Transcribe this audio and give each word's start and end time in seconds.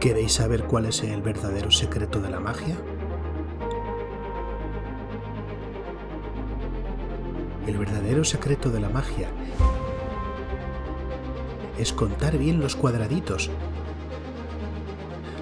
¿Queréis 0.00 0.34
saber 0.34 0.64
cuál 0.64 0.86
es 0.86 1.02
el 1.02 1.22
verdadero 1.22 1.70
secreto 1.70 2.20
de 2.20 2.30
la 2.30 2.38
magia? 2.38 2.76
El 7.66 7.78
verdadero 7.78 8.22
secreto 8.22 8.70
de 8.70 8.80
la 8.80 8.88
magia 8.88 9.28
es 11.78 11.92
contar 11.92 12.38
bien 12.38 12.60
los 12.60 12.76
cuadraditos 12.76 13.50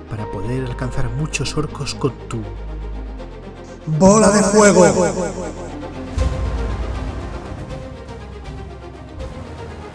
para 0.09 0.31
poder 0.31 0.65
alcanzar 0.65 1.11
muchos 1.11 1.57
orcos 1.57 1.95
con 1.95 2.13
tu 2.29 2.41
bola 3.99 4.31
de 4.31 4.43
fuego. 4.43 4.85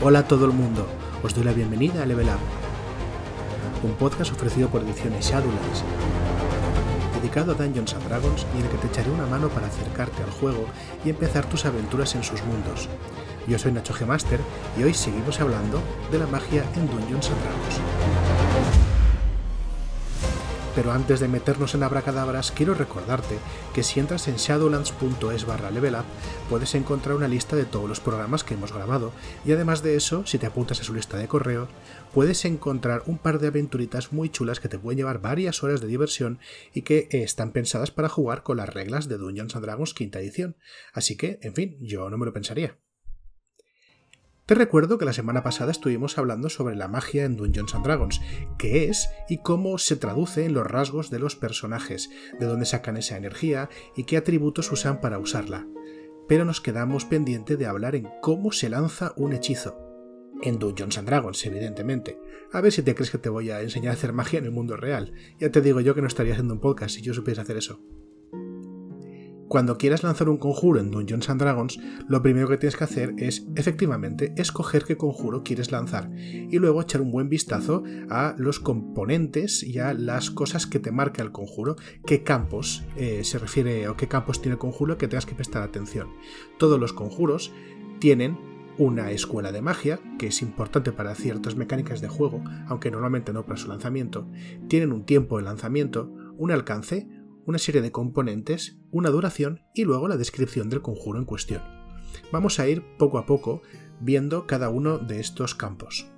Hola 0.04 0.20
a 0.20 0.28
todo 0.28 0.46
el 0.46 0.52
mundo, 0.52 0.86
os 1.23 1.34
doy 1.34 1.44
la 1.44 1.54
bienvenida 1.54 2.04
a 2.04 2.05
Level 2.05 2.28
Up, 2.28 2.59
un 3.83 3.93
podcast 3.93 4.31
ofrecido 4.31 4.69
por 4.69 4.81
Ediciones 4.81 5.25
Shadowlands, 5.25 5.83
dedicado 7.15 7.51
a 7.51 7.55
Dungeons 7.55 7.93
and 7.93 8.07
Dragons 8.07 8.45
y 8.55 8.59
en 8.59 8.65
el 8.65 8.71
que 8.71 8.77
te 8.77 8.88
echaré 8.88 9.09
una 9.09 9.25
mano 9.25 9.49
para 9.49 9.67
acercarte 9.67 10.23
al 10.23 10.31
juego 10.31 10.65
y 11.05 11.09
empezar 11.09 11.45
tus 11.45 11.65
aventuras 11.65 12.15
en 12.15 12.23
sus 12.23 12.43
mundos. 12.43 12.89
Yo 13.47 13.57
soy 13.57 13.71
Nacho 13.71 13.93
G. 13.93 14.05
Master 14.05 14.39
y 14.77 14.83
hoy 14.83 14.93
seguimos 14.93 15.39
hablando 15.39 15.81
de 16.11 16.19
la 16.19 16.27
magia 16.27 16.63
en 16.75 16.88
Dungeons 16.88 17.29
and 17.29 17.41
Dragons. 17.41 18.88
Pero 20.76 20.91
antes 20.91 21.20
de 21.20 21.28
meternos 21.28 21.76
en 21.76 21.84
abracadabras, 21.84 22.52
quiero 22.52 22.73
recordarte 22.73 23.38
que 23.73 23.84
si 23.84 24.00
entras 24.00 24.28
en 24.28 24.36
shadowlands.es 24.36 25.45
barra 25.45 25.72
levelup 25.72 26.05
puedes 26.50 26.76
encontrar 26.76 27.16
una 27.16 27.28
lista 27.28 27.55
de 27.55 27.66
todos 27.66 27.90
los 27.90 28.00
programas 28.00 28.44
que 28.44 28.54
hemos 28.54 28.73
grabado 28.73 29.12
y 29.45 29.52
además 29.52 29.84
de 29.84 29.95
eso, 29.95 30.26
si 30.26 30.38
te 30.38 30.45
apuntas 30.45 30.80
a 30.80 30.84
su 30.84 30.94
lista 30.94 31.18
de 31.18 31.28
correo, 31.28 31.68
puedes 32.14 32.45
encontrar 32.45 33.04
un 33.08 33.18
par 33.18 33.40
de 33.40 33.48
aventuritas 33.48 34.14
muy 34.14 34.30
chulas 34.30 34.59
que 34.59 34.70
te 34.70 34.80
pueden 34.80 34.98
llevar 34.98 35.22
varias 35.22 35.64
horas 35.64 35.81
de 35.81 35.88
diversión 35.88 36.39
y 36.73 36.83
que 36.83 37.08
están 37.11 37.52
pensadas 37.52 37.92
para 37.92 38.09
jugar 38.09 38.44
con 38.44 38.58
las 38.58 38.70
reglas 38.70 39.08
de 39.08 39.17
Dungeons 39.17 39.56
and 39.56 39.66
Dragons 39.66 39.94
quinta 39.94 40.20
edición. 40.20 40.56
Así 40.94 41.17
que, 41.17 41.39
en 41.42 41.54
fin, 41.54 41.78
yo 41.81 42.09
no 42.09 42.17
me 42.17 42.26
lo 42.26 42.33
pensaría. 42.33 42.78
Te 44.50 44.55
recuerdo 44.55 44.97
que 44.97 45.05
la 45.05 45.14
semana 45.14 45.44
pasada 45.44 45.69
estuvimos 45.69 46.17
hablando 46.17 46.50
sobre 46.50 46.75
la 46.75 46.88
magia 46.88 47.23
en 47.23 47.38
Dungeons 47.38 47.75
and 47.75 47.86
Dragons, 47.86 48.19
qué 48.58 48.86
es 48.86 49.08
y 49.30 49.44
cómo 49.44 49.78
se 49.78 49.95
traduce 49.95 50.44
en 50.44 50.55
los 50.55 50.66
rasgos 50.66 51.11
de 51.11 51.19
los 51.19 51.36
personajes, 51.36 52.09
de 52.39 52.47
dónde 52.47 52.66
sacan 52.66 52.97
esa 52.97 53.16
energía 53.16 53.70
y 53.95 54.05
qué 54.05 54.17
atributos 54.17 54.72
usan 54.72 55.02
para 55.02 55.20
usarla. 55.20 55.67
Pero 56.27 56.45
nos 56.45 56.61
quedamos 56.61 57.05
pendiente 57.05 57.58
de 57.58 57.67
hablar 57.67 57.94
en 57.94 58.09
cómo 58.23 58.52
se 58.52 58.70
lanza 58.70 59.14
un 59.17 59.33
hechizo. 59.33 59.77
En 60.42 60.58
Dungeons 60.58 60.97
and 60.97 61.08
Dragons, 61.08 61.45
evidentemente. 61.45 62.20
A 62.52 62.59
ver 62.61 62.72
si 62.72 62.81
te 62.81 62.95
crees 62.95 63.11
que 63.11 63.20
te 63.20 63.30
voy 63.30 63.52
a 63.52 63.61
enseñar 63.61 63.92
a 63.92 63.97
hacer 63.97 64.14
magia 64.14 64.39
en 64.39 64.45
el 64.45 64.52
mundo 64.52 64.77
real. 64.77 65.14
Ya 65.38 65.52
te 65.52 65.61
digo 65.61 65.80
yo 65.80 65.94
que 65.94 66.02
no 66.02 66.08
estaría 66.08 66.33
haciendo 66.33 66.55
un 66.55 66.59
podcast 66.59 66.95
si 66.95 67.03
yo 67.03 67.14
supiese 67.14 67.42
hacer 67.42 67.58
eso. 67.58 67.83
Cuando 69.50 69.80
quieras 69.80 70.03
lanzar 70.03 70.30
un 70.30 70.38
conjuro 70.38 70.80
en 70.80 70.92
Dungeons 70.92 71.28
and 71.28 71.42
Dragons, 71.42 71.80
lo 72.08 72.22
primero 72.22 72.47
que 72.47 72.58
tienes 72.58 72.78
que 72.78 72.83
hacer 72.83 73.16
es, 73.17 73.47
efectivamente, 73.55 74.31
escoger 74.38 74.83
qué 74.83 74.95
conjuro 74.95 75.44
quieres 75.44 75.72
lanzar 75.72 76.11
y 76.16 76.55
luego 76.59 76.83
echar 76.83 77.02
un 77.02 77.11
buen 77.11 77.30
vistazo 77.30 77.83
a 78.11 78.36
los 78.38 78.59
componentes 78.59 79.64
y 79.64 79.80
a 79.80 79.95
las 79.95 80.30
cosas 80.30 80.67
que 80.67 80.77
te 80.77 80.92
marca 80.92 81.23
el 81.23 81.31
conjuro, 81.31 81.77
qué 82.05 82.22
campos 82.22 82.83
eh, 82.95 83.23
se 83.23 83.39
refiere 83.39 83.88
o 83.88 83.97
qué 83.97 84.08
campos 84.08 84.39
tiene 84.39 84.53
el 84.53 84.59
conjuro 84.59 85.00
que 85.00 85.08
tengas 85.08 85.25
que 85.25 85.33
prestar 85.33 85.64
atención. 85.64 86.09
Todos 86.59 86.80
los 86.80 86.94
conjuros 86.94 87.52
tienen 87.97 88.38
una 88.77 89.09
escuela 89.09 89.52
de 89.52 89.64
magia, 89.64 90.00
que 90.20 90.27
es 90.27 90.44
importante 90.44 90.92
para 90.92 91.16
ciertas 91.16 91.55
mecánicas 91.55 92.02
de 92.02 92.08
juego, 92.08 92.44
aunque 92.67 92.92
normalmente 92.92 93.33
no 93.33 93.44
para 93.47 93.58
su 93.58 93.67
lanzamiento, 93.67 94.27
tienen 94.67 94.92
un 94.92 95.05
tiempo 95.05 95.38
de 95.38 95.44
lanzamiento, 95.44 96.14
un 96.38 96.52
alcance, 96.52 97.08
una 97.50 97.58
serie 97.58 97.81
de 97.81 97.92
componentes, 97.92 98.78
una 98.92 99.09
duración 99.09 99.64
y 99.73 99.83
luego 99.83 100.08
la 100.08 100.17
descripción 100.17 100.70
del 100.70 100.83
conjuro 100.83 101.17
en 101.17 101.26
cuestión. 101.26 101.64
Vamos 102.32 102.60
a 102.60 102.67
ir 102.67 102.83
poco 102.99 103.17
a 103.17 103.26
poco 103.26 103.64
viendo 103.99 104.45
cada 104.45 104.70
uno 104.70 104.99
de 104.99 105.20
estos 105.20 105.55
campos. 105.55 106.11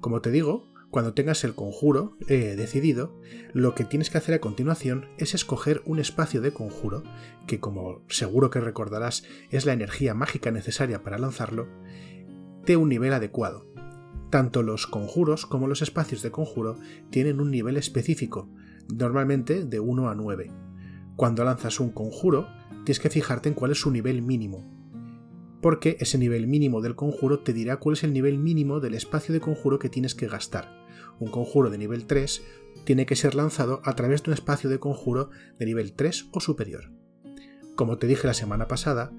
Como 0.00 0.20
te 0.20 0.32
digo, 0.32 0.66
cuando 0.90 1.14
tengas 1.14 1.44
el 1.44 1.54
conjuro 1.54 2.16
eh, 2.26 2.56
decidido, 2.56 3.20
lo 3.52 3.76
que 3.76 3.84
tienes 3.84 4.10
que 4.10 4.18
hacer 4.18 4.34
a 4.34 4.40
continuación 4.40 5.06
es 5.16 5.34
escoger 5.34 5.80
un 5.86 6.00
espacio 6.00 6.40
de 6.40 6.52
conjuro, 6.52 7.04
que 7.46 7.60
como 7.60 8.02
seguro 8.08 8.50
que 8.50 8.60
recordarás 8.60 9.22
es 9.50 9.66
la 9.66 9.74
energía 9.74 10.12
mágica 10.12 10.50
necesaria 10.50 11.04
para 11.04 11.18
lanzarlo, 11.18 11.68
de 12.66 12.76
un 12.76 12.88
nivel 12.88 13.12
adecuado. 13.12 13.64
Tanto 14.28 14.64
los 14.64 14.88
conjuros 14.88 15.46
como 15.46 15.68
los 15.68 15.82
espacios 15.82 16.22
de 16.22 16.32
conjuro 16.32 16.80
tienen 17.10 17.40
un 17.40 17.52
nivel 17.52 17.76
específico, 17.76 18.50
normalmente 18.92 19.64
de 19.64 19.80
1 19.80 20.08
a 20.08 20.14
9. 20.14 20.50
Cuando 21.16 21.44
lanzas 21.44 21.80
un 21.80 21.90
conjuro, 21.90 22.48
tienes 22.84 23.00
que 23.00 23.10
fijarte 23.10 23.48
en 23.48 23.54
cuál 23.54 23.70
es 23.70 23.80
su 23.80 23.90
nivel 23.90 24.22
mínimo, 24.22 24.64
porque 25.60 25.96
ese 26.00 26.18
nivel 26.18 26.46
mínimo 26.46 26.80
del 26.82 26.96
conjuro 26.96 27.38
te 27.40 27.52
dirá 27.52 27.78
cuál 27.78 27.94
es 27.94 28.04
el 28.04 28.12
nivel 28.12 28.38
mínimo 28.38 28.80
del 28.80 28.94
espacio 28.94 29.32
de 29.32 29.40
conjuro 29.40 29.78
que 29.78 29.88
tienes 29.88 30.14
que 30.14 30.28
gastar. 30.28 30.84
Un 31.18 31.30
conjuro 31.30 31.70
de 31.70 31.78
nivel 31.78 32.06
3 32.06 32.42
tiene 32.84 33.06
que 33.06 33.16
ser 33.16 33.34
lanzado 33.34 33.80
a 33.84 33.94
través 33.94 34.22
de 34.22 34.30
un 34.30 34.34
espacio 34.34 34.68
de 34.68 34.78
conjuro 34.78 35.30
de 35.58 35.66
nivel 35.66 35.92
3 35.92 36.28
o 36.32 36.40
superior. 36.40 36.92
Como 37.76 37.98
te 37.98 38.06
dije 38.06 38.26
la 38.26 38.34
semana 38.34 38.68
pasada, 38.68 39.12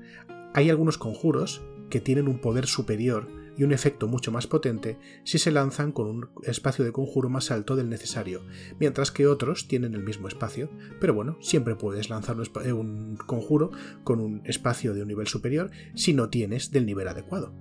hay 0.54 0.70
algunos 0.70 0.98
conjuros 0.98 1.64
que 1.90 2.00
tienen 2.00 2.28
un 2.28 2.40
poder 2.40 2.68
superior 2.68 3.28
y 3.58 3.64
un 3.64 3.72
efecto 3.72 4.08
mucho 4.08 4.32
más 4.32 4.48
potente 4.48 4.98
si 5.24 5.38
se 5.38 5.52
lanzan 5.52 5.92
con 5.92 6.08
un 6.08 6.30
espacio 6.44 6.84
de 6.86 6.92
conjuro 6.92 7.30
más 7.30 7.52
alto 7.52 7.76
del 7.76 7.90
necesario, 7.90 8.42
mientras 8.80 9.12
que 9.12 9.28
otros 9.28 9.68
tienen 9.68 9.94
el 9.94 10.04
mismo 10.04 10.28
espacio, 10.28 10.70
pero 11.00 11.14
bueno, 11.14 11.38
siempre 11.42 11.76
puedes 11.76 12.10
lanzar 12.10 12.38
un, 12.38 13.18
conjuro 13.26 13.72
con 14.04 14.20
un 14.20 14.42
espacio 14.46 14.94
de 14.94 15.02
un 15.02 15.08
nivel 15.08 15.28
superior 15.28 15.72
si 15.96 16.14
no 16.14 16.30
tienes 16.30 16.72
del 16.72 16.86
nivel 16.86 17.08
adecuado. 17.08 17.54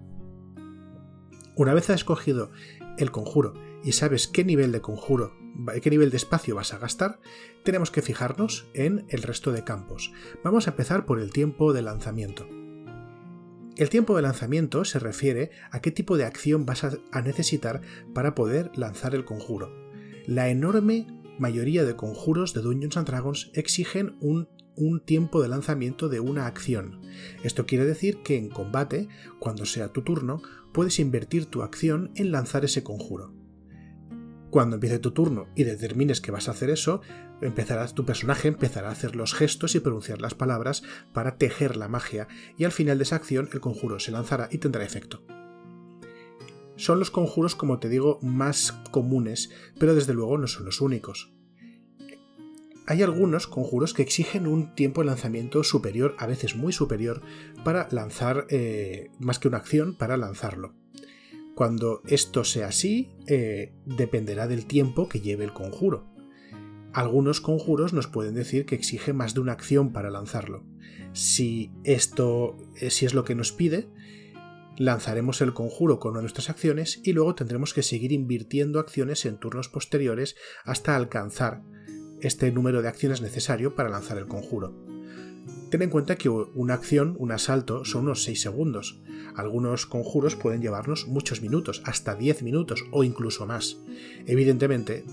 Una 1.57 1.75
vez 1.75 1.89
has 1.91 1.97
escogido 1.97 2.51
el 2.99 3.11
conjuro 3.13 3.55
y 3.85 3.93
sabes 3.93 4.27
qué 4.27 4.45
nivel 4.45 4.73
de 4.73 4.81
conjuro, 4.81 5.37
qué 5.83 5.91
nivel 5.91 6.11
de 6.11 6.17
espacio 6.17 6.57
vas 6.57 6.75
a 6.75 6.79
gastar, 6.79 7.21
tenemos 7.63 7.91
que 7.91 8.03
fijarnos 8.03 8.67
en 8.75 9.07
el 9.09 9.23
resto 9.23 9.53
de 9.53 9.63
campos. 9.63 10.13
Vamos 10.43 10.67
a 10.67 10.71
empezar 10.71 11.07
por 11.07 11.21
el 11.21 11.33
tiempo 11.33 11.73
de 11.73 11.83
lanzamiento. 11.83 12.64
El 13.77 13.91
tiempo 13.91 14.15
de 14.15 14.23
lanzamiento 14.23 14.85
se 14.85 15.01
refiere 15.01 15.51
a 15.73 15.81
qué 15.81 15.91
tipo 15.91 16.17
de 16.17 16.25
acción 16.25 16.65
vas 16.65 16.85
a 16.85 17.23
necesitar 17.23 17.81
para 18.15 18.37
poder 18.37 18.71
lanzar 18.77 19.17
el 19.17 19.25
conjuro. 19.25 19.73
La 20.27 20.49
enorme 20.49 21.09
mayoría 21.39 21.85
de 21.85 21.97
conjuros 21.97 22.55
de 22.55 22.63
Dungeons 22.63 22.97
and 22.97 23.09
Dragons 23.09 23.51
exigen 23.55 24.17
un, 24.21 24.49
un, 24.77 25.01
tiempo 25.01 25.43
de 25.43 25.49
lanzamiento 25.49 26.09
de 26.09 26.21
una 26.21 26.47
acción. 26.47 27.01
Esto 27.43 27.67
quiere 27.67 27.85
decir 27.85 28.23
que 28.23 28.37
en 28.37 28.49
combate, 28.49 29.09
cuando 29.41 29.67
sea 29.67 29.89
tu 29.89 30.03
turno, 30.03 30.41
puedes 30.73 31.01
invertir 31.01 31.47
tu 31.47 31.63
acción 31.63 32.13
en 32.15 32.31
lanzar 32.31 32.65
ese 32.65 32.85
conjuro. 32.85 33.35
Cuando 34.51 34.77
empiece 34.77 35.01
tu 35.01 35.11
turno 35.11 35.49
y 35.57 35.65
determines 35.65 36.21
que 36.21 36.31
vas 36.31 36.47
a 36.47 36.53
hacer 36.53 36.71
eso, 36.71 37.01
tu 37.95 38.05
personaje 38.05 38.49
empezará 38.49 38.89
a 38.89 38.93
hacer 38.93 39.17
los 39.17 39.35
gestos 39.35 39.75
y 39.75 39.81
pronunciar 39.81 40.21
las 40.21 40.35
palabras 40.35 40.83
para 41.13 41.37
tejer 41.37 41.77
la 41.77 41.89
magia, 41.89 42.29
y 42.57 42.65
al 42.65 42.73
final 42.73 42.99
de 42.99 43.05
esa 43.05 43.17
acción 43.17 43.49
el 43.53 43.61
conjuro 43.61 43.99
se 43.99 44.13
lanzará 44.13 44.49
y 44.51 44.59
tendrá 44.59 44.85
efecto. 44.85 45.23
Son 46.77 46.99
los 46.99 47.11
conjuros, 47.11 47.55
como 47.55 47.79
te 47.79 47.89
digo, 47.89 48.19
más 48.23 48.73
comunes, 48.91 49.51
pero 49.79 49.95
desde 49.95 50.15
luego 50.15 50.39
no 50.39 50.47
son 50.47 50.65
los 50.65 50.81
únicos. 50.81 51.33
Hay 52.87 53.03
algunos 53.03 53.47
conjuros 53.47 53.95
que 53.95 54.03
exigen 54.03 54.47
un 54.47 54.75
tiempo 54.75 55.01
de 55.01 55.07
lanzamiento 55.07 55.65
superior, 55.65 56.15
a 56.19 56.27
veces 56.27 56.57
muy 56.57 56.73
superior, 56.73 57.23
para 57.65 57.89
lanzar, 57.91 58.47
eh, 58.51 59.11
más 59.21 59.39
que 59.39 59.49
una 59.49 59.59
acción, 59.59 59.97
para 59.97 60.17
lanzarlo. 60.17 60.75
Cuando 61.55 62.03
esto 62.07 62.45
sea 62.45 62.67
así, 62.67 63.13
eh, 63.27 63.73
dependerá 63.87 64.49
del 64.49 64.67
tiempo 64.67 65.09
que 65.09 65.21
lleve 65.21 65.45
el 65.45 65.53
conjuro. 65.53 66.14
Algunos 66.95 67.41
conjuros 67.41 67.93
nos 67.93 68.07
pueden 68.07 68.35
decir 68.35 68.67
que 68.67 68.77
exige 68.77 69.13
más 69.13 69.35
de 69.35 69.41
una 69.41 69.53
acción 69.53 69.93
para 69.93 70.11
lanzarlo. 70.11 70.65
Si 71.13 71.73
esto 71.83 72.57
eh, 72.77 72.91
si 72.91 73.05
es 73.05 73.15
lo 73.15 73.25
que 73.25 73.35
nos 73.35 73.51
pide, 73.51 73.89
lanzaremos 74.77 75.41
el 75.41 75.53
conjuro 75.55 75.99
con 75.99 76.15
nuestras 76.15 76.51
acciones 76.51 77.01
y 77.03 77.13
luego 77.13 77.35
tendremos 77.35 77.75
que 77.75 77.83
seguir 77.83 78.13
invirtiendo 78.13 78.79
acciones 78.79 79.25
en 79.27 79.39
turnos 79.39 79.69
posteriores 79.69 80.37
hasta 80.65 80.95
alcanzar 80.95 81.63
este 82.21 82.53
número 82.53 82.81
de 82.81 82.89
acciones 82.89 83.21
necesario 83.21 83.75
para 83.75 83.89
lanzar 83.89 84.17
el 84.17 84.29
conjuro. 84.29 84.73
Ten 85.71 85.83
en 85.83 85.91
cuenta 85.91 86.15
que 86.15 86.29
una 86.29 86.75
acción, 86.75 87.17
un 87.19 87.33
asalto, 87.33 87.85
son 87.85 88.03
unos 88.05 88.23
6 88.23 88.41
segundos. 88.41 89.03
Algunos 89.35 89.87
conjuros 89.87 90.37
pueden 90.37 90.63
llevarnos 90.63 91.09
muchos 91.09 91.43
minutos, 91.43 91.83
hasta 91.85 92.15
10 92.15 92.45
minutos 92.45 92.85
o 92.93 93.03
incluso 93.03 93.47
más. 93.47 93.79
Evidentemente, 94.27 95.05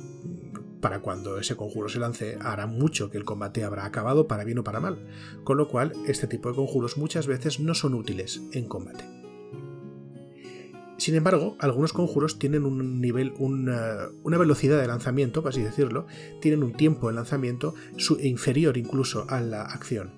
para 0.81 0.99
cuando 0.99 1.37
ese 1.37 1.55
conjuro 1.55 1.87
se 1.87 1.99
lance, 1.99 2.37
hará 2.41 2.67
mucho 2.67 3.09
que 3.09 3.17
el 3.17 3.23
combate 3.23 3.63
habrá 3.63 3.85
acabado 3.85 4.27
para 4.27 4.43
bien 4.43 4.59
o 4.59 4.63
para 4.63 4.79
mal, 4.79 5.07
con 5.43 5.57
lo 5.57 5.67
cual 5.67 5.93
este 6.07 6.27
tipo 6.27 6.49
de 6.49 6.55
conjuros 6.55 6.97
muchas 6.97 7.27
veces 7.27 7.59
no 7.59 7.73
son 7.73 7.93
útiles 7.93 8.41
en 8.51 8.67
combate. 8.67 9.05
Sin 10.97 11.15
embargo, 11.15 11.55
algunos 11.57 11.93
conjuros 11.93 12.37
tienen 12.37 12.63
un 12.63 13.01
nivel, 13.01 13.33
una, 13.39 14.11
velocidad 14.23 14.79
de 14.79 14.85
lanzamiento, 14.85 15.41
por 15.41 15.49
así 15.49 15.61
decirlo, 15.61 16.05
tienen 16.41 16.61
un 16.61 16.73
tiempo 16.73 17.07
de 17.07 17.15
lanzamiento 17.15 17.73
inferior 18.19 18.77
incluso 18.77 19.25
a 19.27 19.41
la 19.41 19.63
acción. 19.63 20.11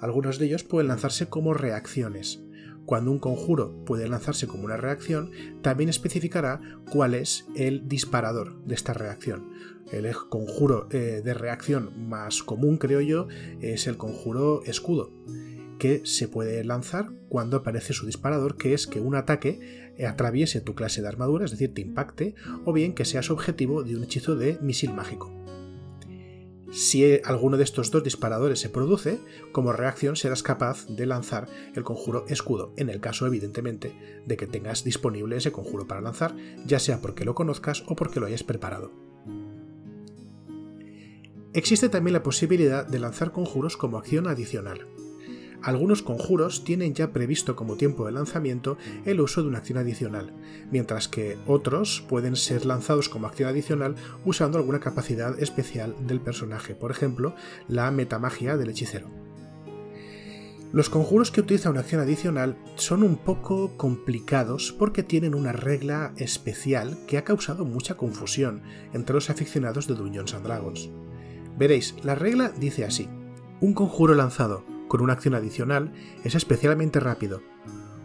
Algunos 0.00 0.40
de 0.40 0.46
ellos 0.46 0.64
pueden 0.64 0.88
lanzarse 0.88 1.28
como 1.28 1.54
reacciones. 1.54 2.43
Cuando 2.86 3.10
un 3.10 3.18
conjuro 3.18 3.84
puede 3.84 4.08
lanzarse 4.08 4.46
como 4.46 4.64
una 4.64 4.76
reacción, 4.76 5.30
también 5.62 5.88
especificará 5.88 6.60
cuál 6.90 7.14
es 7.14 7.46
el 7.56 7.88
disparador 7.88 8.62
de 8.64 8.74
esta 8.74 8.92
reacción. 8.92 9.50
El 9.90 10.14
conjuro 10.14 10.88
eh, 10.90 11.22
de 11.24 11.34
reacción 11.34 12.08
más 12.08 12.42
común, 12.42 12.78
creo 12.78 13.00
yo, 13.00 13.28
es 13.60 13.86
el 13.86 13.96
conjuro 13.96 14.62
escudo, 14.64 15.12
que 15.78 16.02
se 16.04 16.28
puede 16.28 16.64
lanzar 16.64 17.10
cuando 17.28 17.58
aparece 17.58 17.92
su 17.92 18.06
disparador, 18.06 18.56
que 18.56 18.74
es 18.74 18.86
que 18.86 19.00
un 19.00 19.14
ataque 19.14 19.92
atraviese 20.06 20.60
tu 20.60 20.74
clase 20.74 21.02
de 21.02 21.08
armadura, 21.08 21.44
es 21.44 21.52
decir, 21.52 21.72
te 21.72 21.82
impacte, 21.82 22.34
o 22.64 22.72
bien 22.72 22.94
que 22.94 23.04
seas 23.04 23.30
objetivo 23.30 23.82
de 23.82 23.96
un 23.96 24.04
hechizo 24.04 24.36
de 24.36 24.58
misil 24.60 24.92
mágico. 24.92 25.43
Si 26.74 27.20
alguno 27.22 27.56
de 27.56 27.62
estos 27.62 27.92
dos 27.92 28.02
disparadores 28.02 28.58
se 28.58 28.68
produce, 28.68 29.20
como 29.52 29.72
reacción 29.72 30.16
serás 30.16 30.42
capaz 30.42 30.88
de 30.88 31.06
lanzar 31.06 31.46
el 31.76 31.84
conjuro 31.84 32.24
escudo, 32.26 32.72
en 32.76 32.88
el 32.88 33.00
caso 33.00 33.28
evidentemente 33.28 33.94
de 34.26 34.36
que 34.36 34.48
tengas 34.48 34.82
disponible 34.82 35.36
ese 35.36 35.52
conjuro 35.52 35.86
para 35.86 36.00
lanzar, 36.00 36.34
ya 36.66 36.80
sea 36.80 37.00
porque 37.00 37.24
lo 37.24 37.36
conozcas 37.36 37.84
o 37.86 37.94
porque 37.94 38.18
lo 38.18 38.26
hayas 38.26 38.42
preparado. 38.42 38.90
Existe 41.52 41.88
también 41.88 42.14
la 42.14 42.24
posibilidad 42.24 42.84
de 42.84 42.98
lanzar 42.98 43.30
conjuros 43.30 43.76
como 43.76 43.96
acción 43.96 44.26
adicional. 44.26 44.88
Algunos 45.64 46.02
conjuros 46.02 46.62
tienen 46.62 46.92
ya 46.92 47.10
previsto 47.10 47.56
como 47.56 47.76
tiempo 47.76 48.04
de 48.04 48.12
lanzamiento 48.12 48.76
el 49.06 49.22
uso 49.22 49.40
de 49.40 49.48
una 49.48 49.58
acción 49.58 49.78
adicional, 49.78 50.30
mientras 50.70 51.08
que 51.08 51.38
otros 51.46 52.04
pueden 52.06 52.36
ser 52.36 52.66
lanzados 52.66 53.08
como 53.08 53.26
acción 53.26 53.48
adicional 53.48 53.94
usando 54.26 54.58
alguna 54.58 54.80
capacidad 54.80 55.40
especial 55.42 55.96
del 56.06 56.20
personaje, 56.20 56.74
por 56.74 56.90
ejemplo, 56.90 57.34
la 57.66 57.90
metamagia 57.90 58.58
del 58.58 58.68
hechicero. 58.68 59.08
Los 60.70 60.90
conjuros 60.90 61.30
que 61.30 61.40
utilizan 61.40 61.72
una 61.72 61.80
acción 61.80 62.02
adicional 62.02 62.58
son 62.74 63.02
un 63.02 63.16
poco 63.16 63.74
complicados 63.78 64.74
porque 64.78 65.02
tienen 65.02 65.34
una 65.34 65.52
regla 65.52 66.12
especial 66.18 66.98
que 67.06 67.16
ha 67.16 67.24
causado 67.24 67.64
mucha 67.64 67.96
confusión 67.96 68.60
entre 68.92 69.14
los 69.14 69.30
aficionados 69.30 69.86
de 69.86 69.94
Dungeons 69.94 70.34
and 70.34 70.44
Dragons. 70.44 70.90
Veréis, 71.56 71.94
la 72.02 72.16
regla 72.16 72.50
dice 72.50 72.84
así: 72.84 73.08
un 73.62 73.72
conjuro 73.72 74.14
lanzado 74.14 74.73
con 74.94 75.02
una 75.02 75.14
acción 75.14 75.34
adicional 75.34 75.90
es 76.22 76.36
especialmente 76.36 77.00
rápido. 77.00 77.42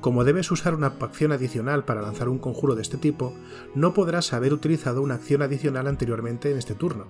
Como 0.01 0.23
debes 0.23 0.49
usar 0.49 0.73
una 0.73 0.87
acción 0.87 1.31
adicional 1.31 1.85
para 1.85 2.01
lanzar 2.01 2.29
un 2.29 2.39
conjuro 2.39 2.73
de 2.73 2.81
este 2.81 2.97
tipo, 2.97 3.35
no 3.75 3.93
podrás 3.93 4.33
haber 4.33 4.53
utilizado 4.53 5.03
una 5.03 5.13
acción 5.13 5.43
adicional 5.43 5.85
anteriormente 5.85 6.49
en 6.49 6.57
este 6.57 6.73
turno. 6.73 7.05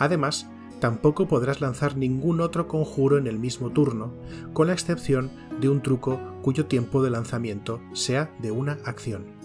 Además, 0.00 0.50
tampoco 0.80 1.28
podrás 1.28 1.60
lanzar 1.60 1.96
ningún 1.96 2.40
otro 2.40 2.66
conjuro 2.66 3.18
en 3.18 3.28
el 3.28 3.38
mismo 3.38 3.70
turno, 3.70 4.12
con 4.52 4.66
la 4.66 4.72
excepción 4.72 5.30
de 5.60 5.68
un 5.68 5.80
truco 5.80 6.18
cuyo 6.42 6.66
tiempo 6.66 7.00
de 7.00 7.10
lanzamiento 7.10 7.80
sea 7.92 8.34
de 8.40 8.50
una 8.50 8.78
acción. 8.84 9.37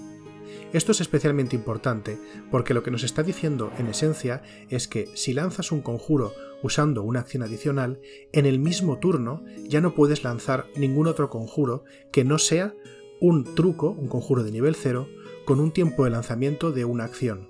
Esto 0.74 0.92
es 0.92 1.02
especialmente 1.02 1.56
importante 1.56 2.18
porque 2.50 2.74
lo 2.74 2.82
que 2.82 2.90
nos 2.90 3.04
está 3.04 3.22
diciendo 3.22 3.72
en 3.78 3.88
esencia 3.88 4.42
es 4.70 4.88
que 4.88 5.08
si 5.14 5.34
lanzas 5.34 5.72
un 5.72 5.82
conjuro 5.82 6.34
usando 6.64 7.04
una 7.04 7.20
acción 7.20 7.44
adicional, 7.44 8.02
en 8.32 8.48
el 8.48 8.58
mismo 8.58 8.98
turno 8.98 9.44
ya 9.68 9.82
no 9.82 9.94
puedes 9.94 10.24
lanzar 10.24 10.66
ningún 10.76 11.06
otro 11.06 11.30
conjuro 11.30 11.84
que 12.12 12.24
no 12.24 12.40
sea 12.40 12.74
un 13.22 13.54
truco, 13.56 13.92
un 13.92 14.08
conjuro 14.08 14.44
de 14.44 14.52
nivel 14.52 14.74
0, 14.76 15.08
con 15.46 15.60
un 15.60 15.72
tiempo 15.72 16.06
de 16.06 16.10
lanzamiento 16.10 16.72
de 16.72 16.86
una 16.86 17.04
acción. 17.04 17.50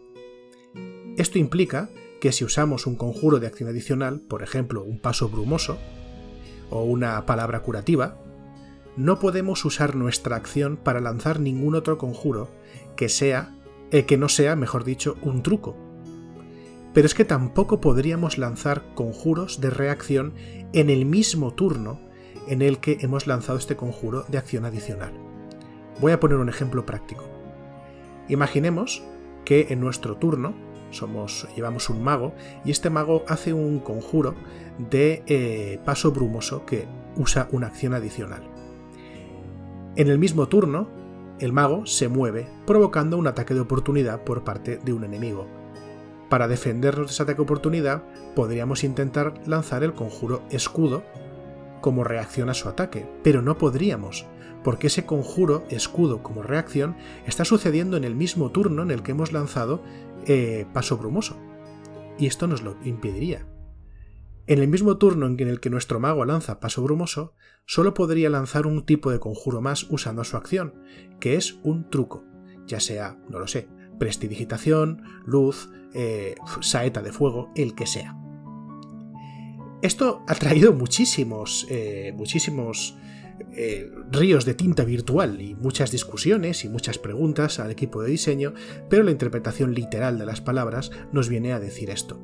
Esto 1.17 1.39
implica 1.39 1.89
que 2.19 2.33
si 2.33 2.43
usamos 2.43 2.87
un 2.87 2.95
conjuro 2.95 3.39
de 3.39 3.47
acción 3.47 3.69
adicional, 3.69 4.19
por 4.19 4.43
ejemplo 4.43 4.83
un 4.83 4.99
paso 4.99 5.29
brumoso, 5.29 5.77
o 6.69 6.83
una 6.83 7.25
palabra 7.25 7.61
curativa, 7.61 8.19
no 8.95 9.19
podemos 9.19 9.65
usar 9.65 9.95
nuestra 9.95 10.35
acción 10.35 10.77
para 10.77 11.01
lanzar 11.01 11.39
ningún 11.39 11.73
otro 11.75 11.97
conjuro 11.97 12.49
que 12.95 13.09
sea, 13.09 13.55
eh, 13.91 14.05
que 14.05 14.17
no 14.17 14.29
sea, 14.29 14.55
mejor 14.55 14.83
dicho, 14.83 15.17
un 15.21 15.43
truco. 15.43 15.75
Pero 16.93 17.07
es 17.07 17.13
que 17.13 17.25
tampoco 17.25 17.81
podríamos 17.81 18.37
lanzar 18.37 18.93
conjuros 18.93 19.59
de 19.61 19.69
reacción 19.69 20.33
en 20.73 20.89
el 20.89 21.05
mismo 21.05 21.53
turno 21.53 21.99
en 22.47 22.61
el 22.61 22.79
que 22.79 22.97
hemos 23.01 23.27
lanzado 23.27 23.57
este 23.57 23.75
conjuro 23.75 24.25
de 24.27 24.37
acción 24.37 24.65
adicional. 24.65 25.13
Voy 25.99 26.11
a 26.11 26.19
poner 26.19 26.37
un 26.37 26.49
ejemplo 26.49 26.85
práctico. 26.85 27.23
Imaginemos 28.27 29.03
que 29.45 29.67
en 29.69 29.79
nuestro 29.79 30.17
turno 30.17 30.53
somos, 30.91 31.47
llevamos 31.55 31.89
un 31.89 32.03
mago 32.03 32.33
y 32.63 32.71
este 32.71 32.89
mago 32.89 33.23
hace 33.27 33.53
un 33.53 33.79
conjuro 33.79 34.35
de 34.77 35.23
eh, 35.27 35.79
paso 35.85 36.11
brumoso 36.11 36.65
que 36.65 36.87
usa 37.15 37.47
una 37.51 37.67
acción 37.67 37.93
adicional. 37.93 38.43
En 39.95 40.07
el 40.07 40.17
mismo 40.17 40.47
turno, 40.47 40.89
el 41.39 41.53
mago 41.53 41.85
se 41.85 42.07
mueve, 42.07 42.47
provocando 42.65 43.17
un 43.17 43.27
ataque 43.27 43.53
de 43.53 43.59
oportunidad 43.59 44.23
por 44.23 44.43
parte 44.43 44.77
de 44.77 44.93
un 44.93 45.03
enemigo. 45.03 45.47
Para 46.29 46.47
defendernos 46.47 47.07
de 47.07 47.13
ese 47.13 47.23
ataque 47.23 47.37
de 47.37 47.43
oportunidad, 47.43 48.03
podríamos 48.35 48.83
intentar 48.83 49.33
lanzar 49.45 49.83
el 49.83 49.93
conjuro 49.93 50.41
escudo 50.49 51.03
como 51.81 52.03
reacción 52.03 52.49
a 52.49 52.53
su 52.53 52.69
ataque, 52.69 53.07
pero 53.23 53.41
no 53.41 53.57
podríamos, 53.57 54.25
porque 54.63 54.87
ese 54.87 55.05
conjuro 55.05 55.63
escudo 55.69 56.23
como 56.23 56.41
reacción 56.41 56.95
está 57.27 57.45
sucediendo 57.45 57.97
en 57.97 58.03
el 58.03 58.15
mismo 58.15 58.51
turno 58.51 58.81
en 58.81 58.91
el 58.91 59.03
que 59.03 59.11
hemos 59.11 59.31
lanzado 59.33 59.83
eh, 60.25 60.65
paso 60.73 60.97
brumoso. 60.97 61.37
Y 62.17 62.27
esto 62.27 62.47
nos 62.47 62.61
lo 62.61 62.77
impediría. 62.83 63.45
En 64.45 64.59
el 64.59 64.67
mismo 64.67 64.97
turno 64.97 65.25
en 65.25 65.39
el 65.39 65.61
que 65.61 65.69
nuestro 65.69 66.01
mago 66.01 66.25
lanza 66.25 66.59
paso 66.59 66.83
brumoso, 66.83 67.33
solo 67.65 67.93
podría 67.93 68.29
lanzar 68.29 68.67
un 68.67 68.85
tipo 68.85 69.09
de 69.09 69.19
conjuro 69.19 69.61
más 69.61 69.87
usando 69.89 70.25
su 70.25 70.35
acción, 70.35 70.73
que 71.21 71.35
es 71.35 71.59
un 71.63 71.89
truco, 71.89 72.25
ya 72.67 72.81
sea, 72.81 73.17
no 73.29 73.39
lo 73.39 73.47
sé, 73.47 73.69
prestidigitación, 73.99 75.01
luz, 75.25 75.69
eh, 75.93 76.35
saeta 76.59 77.01
de 77.01 77.13
fuego, 77.13 77.51
el 77.55 77.73
que 77.73 77.87
sea. 77.87 78.17
Esto 79.81 80.23
ha 80.27 80.35
traído 80.35 80.73
muchísimos, 80.73 81.65
eh, 81.69 82.13
muchísimos 82.15 82.97
eh, 83.55 83.91
ríos 84.11 84.43
de 84.43 84.55
tinta 84.55 84.83
virtual 84.83 85.39
y 85.41 85.55
muchas 85.55 85.91
discusiones 85.91 86.65
y 86.65 86.69
muchas 86.69 86.97
preguntas 86.97 87.59
al 87.59 87.71
equipo 87.71 88.01
de 88.01 88.11
diseño, 88.11 88.53
pero 88.89 89.03
la 89.03 89.11
interpretación 89.11 89.73
literal 89.73 90.19
de 90.19 90.25
las 90.25 90.41
palabras 90.41 90.91
nos 91.13 91.29
viene 91.29 91.53
a 91.53 91.59
decir 91.59 91.89
esto. 91.89 92.19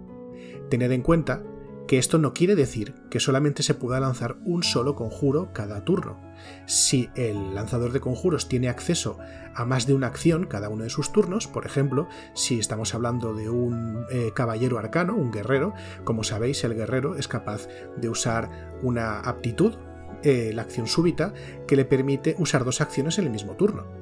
Tened 0.69 0.91
en 0.91 1.01
cuenta 1.01 1.43
que 1.89 1.97
esto 1.97 2.19
no 2.19 2.35
quiere 2.35 2.55
decir 2.55 2.93
que 3.09 3.19
solamente 3.19 3.63
se 3.63 3.73
pueda 3.73 3.99
lanzar 3.99 4.37
un 4.45 4.61
solo 4.61 4.93
conjuro 4.93 5.51
cada 5.53 5.83
turno. 5.85 6.21
Si 6.67 7.09
el 7.15 7.55
lanzador 7.55 7.93
de 7.93 7.99
conjuros 7.99 8.47
tiene 8.47 8.69
acceso 8.69 9.17
a 9.55 9.65
más 9.65 9.87
de 9.87 9.95
una 9.95 10.05
acción 10.05 10.45
cada 10.45 10.69
uno 10.69 10.83
de 10.83 10.91
sus 10.91 11.11
turnos, 11.11 11.47
por 11.47 11.65
ejemplo, 11.65 12.07
si 12.35 12.59
estamos 12.59 12.93
hablando 12.93 13.33
de 13.33 13.49
un 13.49 14.05
eh, 14.11 14.29
caballero 14.35 14.77
arcano, 14.77 15.15
un 15.15 15.31
guerrero, 15.31 15.73
como 16.03 16.23
sabéis, 16.23 16.63
el 16.63 16.75
guerrero 16.75 17.15
es 17.15 17.27
capaz 17.27 17.67
de 17.97 18.07
usar 18.07 18.77
una 18.83 19.21
aptitud, 19.21 19.73
eh, 20.21 20.51
la 20.53 20.61
acción 20.61 20.85
súbita, 20.85 21.33
que 21.67 21.75
le 21.75 21.85
permite 21.85 22.35
usar 22.37 22.65
dos 22.65 22.81
acciones 22.81 23.17
en 23.17 23.25
el 23.25 23.31
mismo 23.31 23.55
turno 23.55 23.98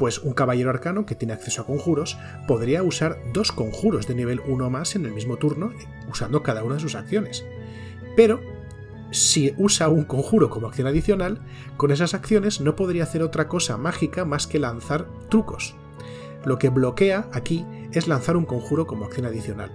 pues 0.00 0.20
un 0.20 0.32
caballero 0.32 0.70
arcano 0.70 1.04
que 1.04 1.14
tiene 1.14 1.34
acceso 1.34 1.60
a 1.60 1.66
conjuros 1.66 2.16
podría 2.48 2.82
usar 2.82 3.18
dos 3.34 3.52
conjuros 3.52 4.06
de 4.06 4.14
nivel 4.14 4.40
1 4.48 4.70
más 4.70 4.96
en 4.96 5.04
el 5.04 5.12
mismo 5.12 5.36
turno, 5.36 5.74
usando 6.10 6.42
cada 6.42 6.64
una 6.64 6.76
de 6.76 6.80
sus 6.80 6.94
acciones. 6.94 7.44
Pero, 8.16 8.40
si 9.10 9.54
usa 9.58 9.90
un 9.90 10.04
conjuro 10.04 10.48
como 10.48 10.68
acción 10.68 10.86
adicional, 10.86 11.42
con 11.76 11.90
esas 11.90 12.14
acciones 12.14 12.62
no 12.62 12.76
podría 12.76 13.02
hacer 13.02 13.22
otra 13.22 13.46
cosa 13.46 13.76
mágica 13.76 14.24
más 14.24 14.46
que 14.46 14.58
lanzar 14.58 15.06
trucos. 15.28 15.74
Lo 16.46 16.58
que 16.58 16.70
bloquea 16.70 17.28
aquí 17.34 17.66
es 17.92 18.08
lanzar 18.08 18.38
un 18.38 18.46
conjuro 18.46 18.86
como 18.86 19.04
acción 19.04 19.26
adicional 19.26 19.70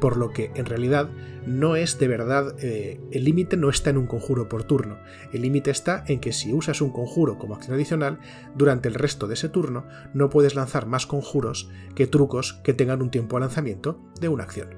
por 0.00 0.16
lo 0.16 0.30
que 0.30 0.50
en 0.54 0.66
realidad 0.66 1.10
no 1.46 1.76
es 1.76 1.98
de 1.98 2.08
verdad, 2.08 2.56
eh, 2.60 3.00
el 3.10 3.24
límite 3.24 3.56
no 3.56 3.68
está 3.68 3.90
en 3.90 3.98
un 3.98 4.06
conjuro 4.06 4.48
por 4.48 4.64
turno, 4.64 4.98
el 5.32 5.42
límite 5.42 5.70
está 5.70 6.04
en 6.06 6.20
que 6.20 6.32
si 6.32 6.52
usas 6.52 6.80
un 6.80 6.90
conjuro 6.90 7.38
como 7.38 7.54
acción 7.54 7.74
adicional, 7.74 8.18
durante 8.54 8.88
el 8.88 8.94
resto 8.94 9.26
de 9.26 9.34
ese 9.34 9.48
turno 9.48 9.86
no 10.12 10.28
puedes 10.28 10.54
lanzar 10.54 10.86
más 10.86 11.06
conjuros 11.06 11.70
que 11.94 12.06
trucos 12.06 12.54
que 12.64 12.74
tengan 12.74 13.02
un 13.02 13.10
tiempo 13.10 13.36
de 13.36 13.40
lanzamiento 13.40 14.00
de 14.20 14.28
una 14.28 14.44
acción. 14.44 14.70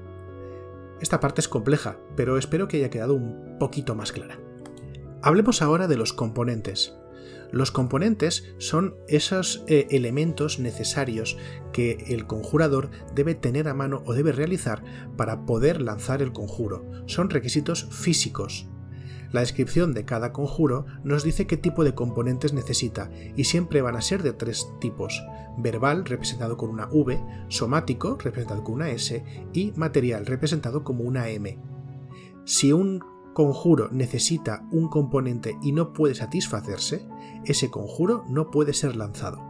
Esta 1.01 1.19
parte 1.19 1.41
es 1.41 1.47
compleja, 1.47 1.97
pero 2.15 2.37
espero 2.37 2.67
que 2.67 2.77
haya 2.77 2.89
quedado 2.89 3.13
un 3.13 3.57
poquito 3.57 3.95
más 3.95 4.11
clara. 4.11 4.37
Hablemos 5.21 5.61
ahora 5.61 5.87
de 5.87 5.97
los 5.97 6.13
componentes. 6.13 6.98
Los 7.51 7.71
componentes 7.71 8.53
son 8.59 8.95
esos 9.07 9.63
eh, 9.67 9.87
elementos 9.89 10.59
necesarios 10.59 11.37
que 11.73 12.05
el 12.09 12.27
conjurador 12.27 12.91
debe 13.15 13.35
tener 13.35 13.67
a 13.67 13.73
mano 13.73 14.03
o 14.05 14.13
debe 14.13 14.31
realizar 14.31 14.83
para 15.17 15.45
poder 15.45 15.81
lanzar 15.81 16.21
el 16.21 16.31
conjuro. 16.31 16.85
Son 17.07 17.29
requisitos 17.29 17.87
físicos. 17.91 18.69
La 19.31 19.41
descripción 19.41 19.93
de 19.93 20.05
cada 20.05 20.33
conjuro 20.33 20.85
nos 21.03 21.23
dice 21.23 21.45
qué 21.45 21.55
tipo 21.55 21.83
de 21.83 21.93
componentes 21.93 22.53
necesita 22.53 23.11
y 23.35 23.43
siempre 23.43 23.81
van 23.81 23.95
a 23.95 24.01
ser 24.01 24.23
de 24.23 24.33
tres 24.33 24.67
tipos. 24.81 25.23
Verbal, 25.57 26.05
representado 26.05 26.57
con 26.57 26.69
una 26.69 26.87
V, 26.91 27.19
somático, 27.47 28.17
representado 28.17 28.63
con 28.63 28.75
una 28.75 28.89
S, 28.89 29.23
y 29.53 29.71
material, 29.75 30.25
representado 30.25 30.83
como 30.83 31.03
una 31.03 31.29
M. 31.29 31.59
Si 32.45 32.73
un 32.73 33.03
conjuro 33.33 33.89
necesita 33.91 34.65
un 34.71 34.89
componente 34.89 35.57
y 35.61 35.71
no 35.71 35.93
puede 35.93 36.15
satisfacerse, 36.15 37.07
ese 37.45 37.69
conjuro 37.69 38.25
no 38.27 38.51
puede 38.51 38.73
ser 38.73 38.95
lanzado. 38.95 39.49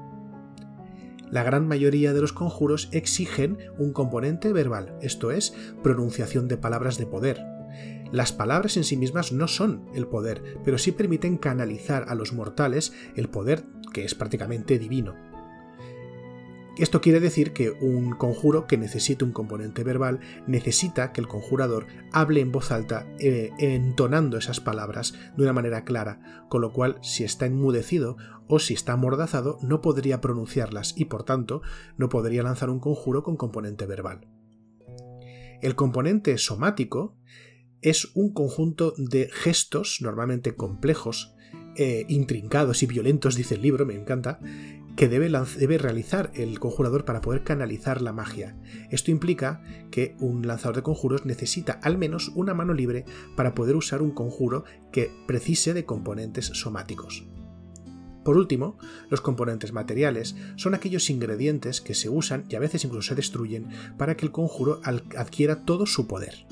La 1.31 1.43
gran 1.43 1.67
mayoría 1.67 2.13
de 2.13 2.21
los 2.21 2.33
conjuros 2.33 2.89
exigen 2.91 3.57
un 3.77 3.93
componente 3.93 4.51
verbal, 4.51 4.98
esto 5.01 5.31
es, 5.31 5.53
pronunciación 5.83 6.48
de 6.48 6.57
palabras 6.57 6.98
de 6.98 7.05
poder. 7.05 7.45
Las 8.12 8.31
palabras 8.33 8.77
en 8.77 8.83
sí 8.83 8.98
mismas 8.98 9.31
no 9.31 9.48
son 9.48 9.86
el 9.93 10.07
poder, 10.07 10.59
pero 10.65 10.79
sí 10.79 10.91
permiten 10.91 11.38
canalizar 11.38 12.05
a 12.07 12.15
los 12.15 12.33
mortales 12.33 12.93
el 13.15 13.29
poder 13.29 13.65
que 13.93 14.03
es 14.03 14.15
prácticamente 14.15 14.79
divino. 14.79 15.28
Esto 16.79 17.01
quiere 17.01 17.19
decir 17.19 17.51
que 17.51 17.71
un 17.71 18.12
conjuro 18.12 18.65
que 18.65 18.77
necesite 18.77 19.25
un 19.25 19.33
componente 19.33 19.83
verbal 19.83 20.21
necesita 20.48 21.12
que 21.12 21.19
el 21.19 21.27
conjurador 21.27 21.88
hable 22.13 22.39
en 22.39 22.53
voz 22.53 22.71
alta 22.71 23.05
eh, 23.19 23.51
entonando 23.59 24.38
esas 24.38 24.62
palabras 24.62 25.13
de 25.36 25.43
una 25.43 25.51
manera 25.51 25.83
clara, 25.83 26.45
con 26.48 26.62
lo 26.62 26.71
cual 26.71 26.98
si 27.01 27.25
está 27.25 27.45
enmudecido 27.48 28.15
o 28.48 28.59
si 28.59 28.75
está 28.75 28.93
amordazado 28.93 29.57
no 29.62 29.81
podría 29.81 30.21
pronunciarlas 30.21 30.93
y 30.95 31.05
por 31.05 31.24
tanto 31.24 31.62
no 31.98 32.07
podría 32.07 32.43
lanzar 32.43 32.69
un 32.69 32.79
conjuro 32.79 33.24
con 33.24 33.36
componente 33.36 33.86
verbal. 33.86 34.29
El 35.62 35.75
componente 35.75 36.38
somático 36.38 37.17
es 37.81 38.15
un 38.15 38.31
conjunto 38.31 38.93
de 38.98 39.29
gestos 39.33 39.98
normalmente 40.00 40.55
complejos, 40.55 41.36
eh, 41.75 42.05
intrincados 42.07 42.83
y 42.83 42.86
violentos, 42.86 43.36
dice 43.36 43.55
el 43.55 43.63
libro, 43.63 43.86
me 43.86 43.95
encanta, 43.95 44.39
que 44.96 45.08
debe, 45.08 45.77
realizar 45.77 46.31
el 46.34 46.60
conjurador 46.60 47.05
para 47.05 47.22
poder 47.22 47.43
canalizar 47.43 48.01
la 48.01 48.13
magia. 48.13 48.58
Esto 48.89 49.12
implica 49.12 49.62
que 49.91 50.15
un 50.19 50.46
lanzador 50.46 50.75
de 50.75 50.84
conjuros 50.84 51.25
necesita 51.25 51.79
al 51.84 51.98
menos 51.98 52.31
una 52.36 52.53
mano 52.53 52.74
libre 52.74 53.05
para 53.36 53.55
poder 53.55 53.75
usar 53.75 54.01
un 54.01 54.12
conjuro 54.12 54.65
que 54.91 55.12
precise 55.27 55.74
de 55.74 55.86
componentes 55.86 56.48
somáticos. 56.48 57.25
Por 58.24 58.38
último, 58.38 58.77
los 59.10 59.22
componentes 59.22 59.72
materiales 59.72 60.36
son 60.55 60.75
aquellos 60.75 61.10
ingredientes 61.10 61.81
que 61.81 61.96
se 61.96 62.10
usan 62.10 62.46
y 62.50 62.55
a 62.55 62.60
veces 62.60 62.84
incluso 62.84 63.10
se 63.10 63.15
destruyen 63.15 63.69
para 63.98 64.15
que 64.15 64.25
el 64.25 64.31
conjuro 64.31 64.81
adquiera 64.84 65.63
todo 65.65 65.86
su 65.86 66.08
poder. 66.08 66.46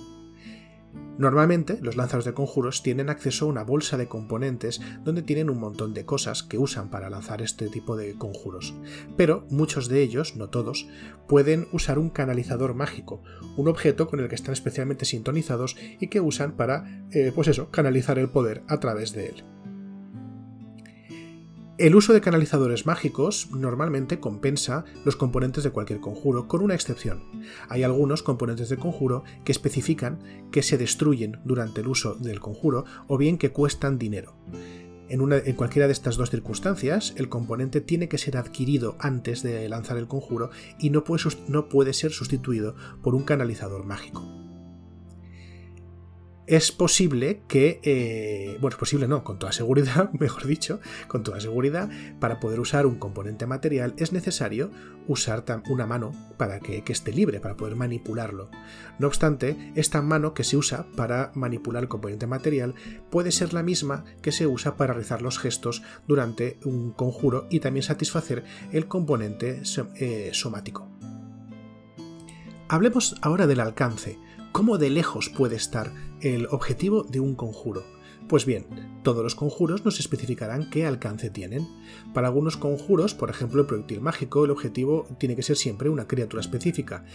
Normalmente, 1.17 1.79
los 1.81 1.95
lanzadores 1.95 2.25
de 2.25 2.33
conjuros 2.33 2.83
tienen 2.83 3.09
acceso 3.09 3.45
a 3.45 3.47
una 3.49 3.63
bolsa 3.63 3.97
de 3.97 4.07
componentes 4.07 4.81
donde 5.03 5.23
tienen 5.23 5.49
un 5.49 5.59
montón 5.59 5.93
de 5.93 6.05
cosas 6.05 6.43
que 6.43 6.59
usan 6.59 6.89
para 6.89 7.09
lanzar 7.09 7.41
este 7.41 7.69
tipo 7.69 7.95
de 7.97 8.13
conjuros. 8.13 8.75
Pero 9.15 9.45
muchos 9.49 9.89
de 9.89 10.03
ellos, 10.03 10.35
no 10.35 10.49
todos, 10.49 10.87
pueden 11.27 11.67
usar 11.71 11.97
un 11.97 12.11
canalizador 12.11 12.75
mágico, 12.75 13.23
un 13.57 13.67
objeto 13.67 14.07
con 14.07 14.19
el 14.19 14.29
que 14.29 14.35
están 14.35 14.53
especialmente 14.53 15.05
sintonizados 15.05 15.75
y 15.99 16.07
que 16.07 16.21
usan 16.21 16.51
para, 16.55 17.03
eh, 17.11 17.31
pues 17.33 17.47
eso, 17.47 17.71
canalizar 17.71 18.19
el 18.19 18.29
poder 18.29 18.61
a 18.67 18.79
través 18.79 19.13
de 19.13 19.27
él. 19.29 19.43
El 21.77 21.95
uso 21.95 22.11
de 22.11 22.21
canalizadores 22.21 22.87
mágicos 22.87 23.49
normalmente 23.51 24.19
compensa 24.19 24.83
los 25.05 25.15
componentes 25.15 25.63
de 25.63 25.69
cualquier 25.69 25.99
conjuro, 25.99 26.47
con 26.47 26.63
una 26.63 26.73
excepción. 26.73 27.21
Hay 27.69 27.83
algunos 27.83 28.23
componentes 28.23 28.69
de 28.69 28.77
conjuro 28.77 29.23
que 29.45 29.51
especifican 29.51 30.17
que 30.51 30.63
se 30.63 30.79
destruyen 30.79 31.39
durante 31.45 31.81
el 31.81 31.87
uso 31.87 32.15
del 32.15 32.39
conjuro 32.39 32.85
o 33.07 33.19
bien 33.19 33.37
que 33.37 33.51
cuestan 33.51 33.99
dinero. 33.99 34.33
En, 35.09 35.53
cualquiera 35.53 35.85
de 35.85 35.93
estas 35.93 36.17
dos 36.17 36.31
circunstancias, 36.31 37.13
el 37.15 37.29
componente 37.29 37.79
tiene 37.79 38.09
que 38.09 38.17
ser 38.17 38.37
adquirido 38.37 38.97
antes 38.99 39.43
de 39.43 39.69
lanzar 39.69 39.97
el 39.97 40.07
conjuro 40.07 40.49
y 40.79 40.89
no 40.89 41.03
puede 41.03 41.93
ser 41.93 42.11
sustituido 42.11 42.75
por 43.03 43.13
un 43.13 43.21
canalizador 43.21 43.85
mágico 43.85 44.46
es 46.47 46.71
posible 46.71 47.41
que, 47.47 47.79
eh, 47.83 48.57
bueno, 48.61 48.75
es 48.75 48.79
posible 48.79 49.07
no, 49.07 49.23
con 49.23 49.37
toda 49.37 49.51
seguridad, 49.51 50.11
mejor 50.19 50.47
dicho, 50.47 50.79
con 51.07 51.21
toda 51.21 51.39
seguridad, 51.41 51.89
para 52.19 52.39
poder 52.39 52.59
usar 52.59 52.85
un 52.85 52.95
componente 52.95 53.45
material 53.45 53.93
es 53.97 54.13
necesario 54.13 54.71
usar 55.07 55.43
una 55.69 55.85
mano 55.85 56.11
para 56.37 56.59
que, 56.59 56.83
esté 56.87 57.11
libre, 57.11 57.39
para 57.39 57.57
poder 57.57 57.75
manipularlo. 57.75 58.49
No 58.97 59.07
obstante, 59.07 59.71
esta 59.75 60.01
mano 60.01 60.33
que 60.33 60.43
se 60.43 60.57
usa 60.57 60.87
para 60.95 61.31
manipular 61.35 61.83
el 61.83 61.89
componente 61.89 62.27
material 62.27 62.75
puede 63.09 63.31
ser 63.31 63.53
la 63.53 63.63
misma 63.63 64.05
que 64.21 64.31
se 64.31 64.47
usa 64.47 64.75
para 64.75 64.93
realizar 64.93 65.21
los 65.21 65.39
gestos 65.39 65.83
durante 66.07 66.59
un 66.63 66.91
conjuro 66.91 67.47
y 67.49 67.59
también 67.59 67.83
satisfacer 67.83 68.43
el 68.71 68.87
componente 68.87 69.61
eh, 69.95 70.29
somático. 70.33 70.89
Hablemos 72.69 73.15
ahora 73.21 73.47
del 73.47 73.61
alcance. 73.61 74.19
¿Cómo 74.51 74.77
de 74.77 74.89
lejos 74.89 75.29
puede 75.29 75.55
estar 75.55 75.93
el 76.21 76.47
objetivo 76.47 77.03
de 77.03 77.19
un 77.19 77.35
conjuro? 77.35 77.83
Pues 78.27 78.45
bien, 78.45 78.65
todos 79.03 79.23
los 79.23 79.35
conjuros 79.35 79.85
nos 79.85 79.99
especificarán 79.99 80.69
qué 80.69 80.85
alcance 80.85 81.29
tienen. 81.29 81.67
Para 82.13 82.27
algunos 82.27 82.57
conjuros, 82.57 83.13
por 83.13 83.29
ejemplo 83.29 83.61
el 83.61 83.67
proyectil 83.67 84.01
mágico, 84.01 84.43
el 84.43 84.51
objetivo 84.51 85.07
tiene 85.17 85.35
que 85.35 85.43
ser 85.43 85.55
siempre 85.55 85.89
una 85.89 86.07
criatura 86.07 86.41
específica, 86.41 87.05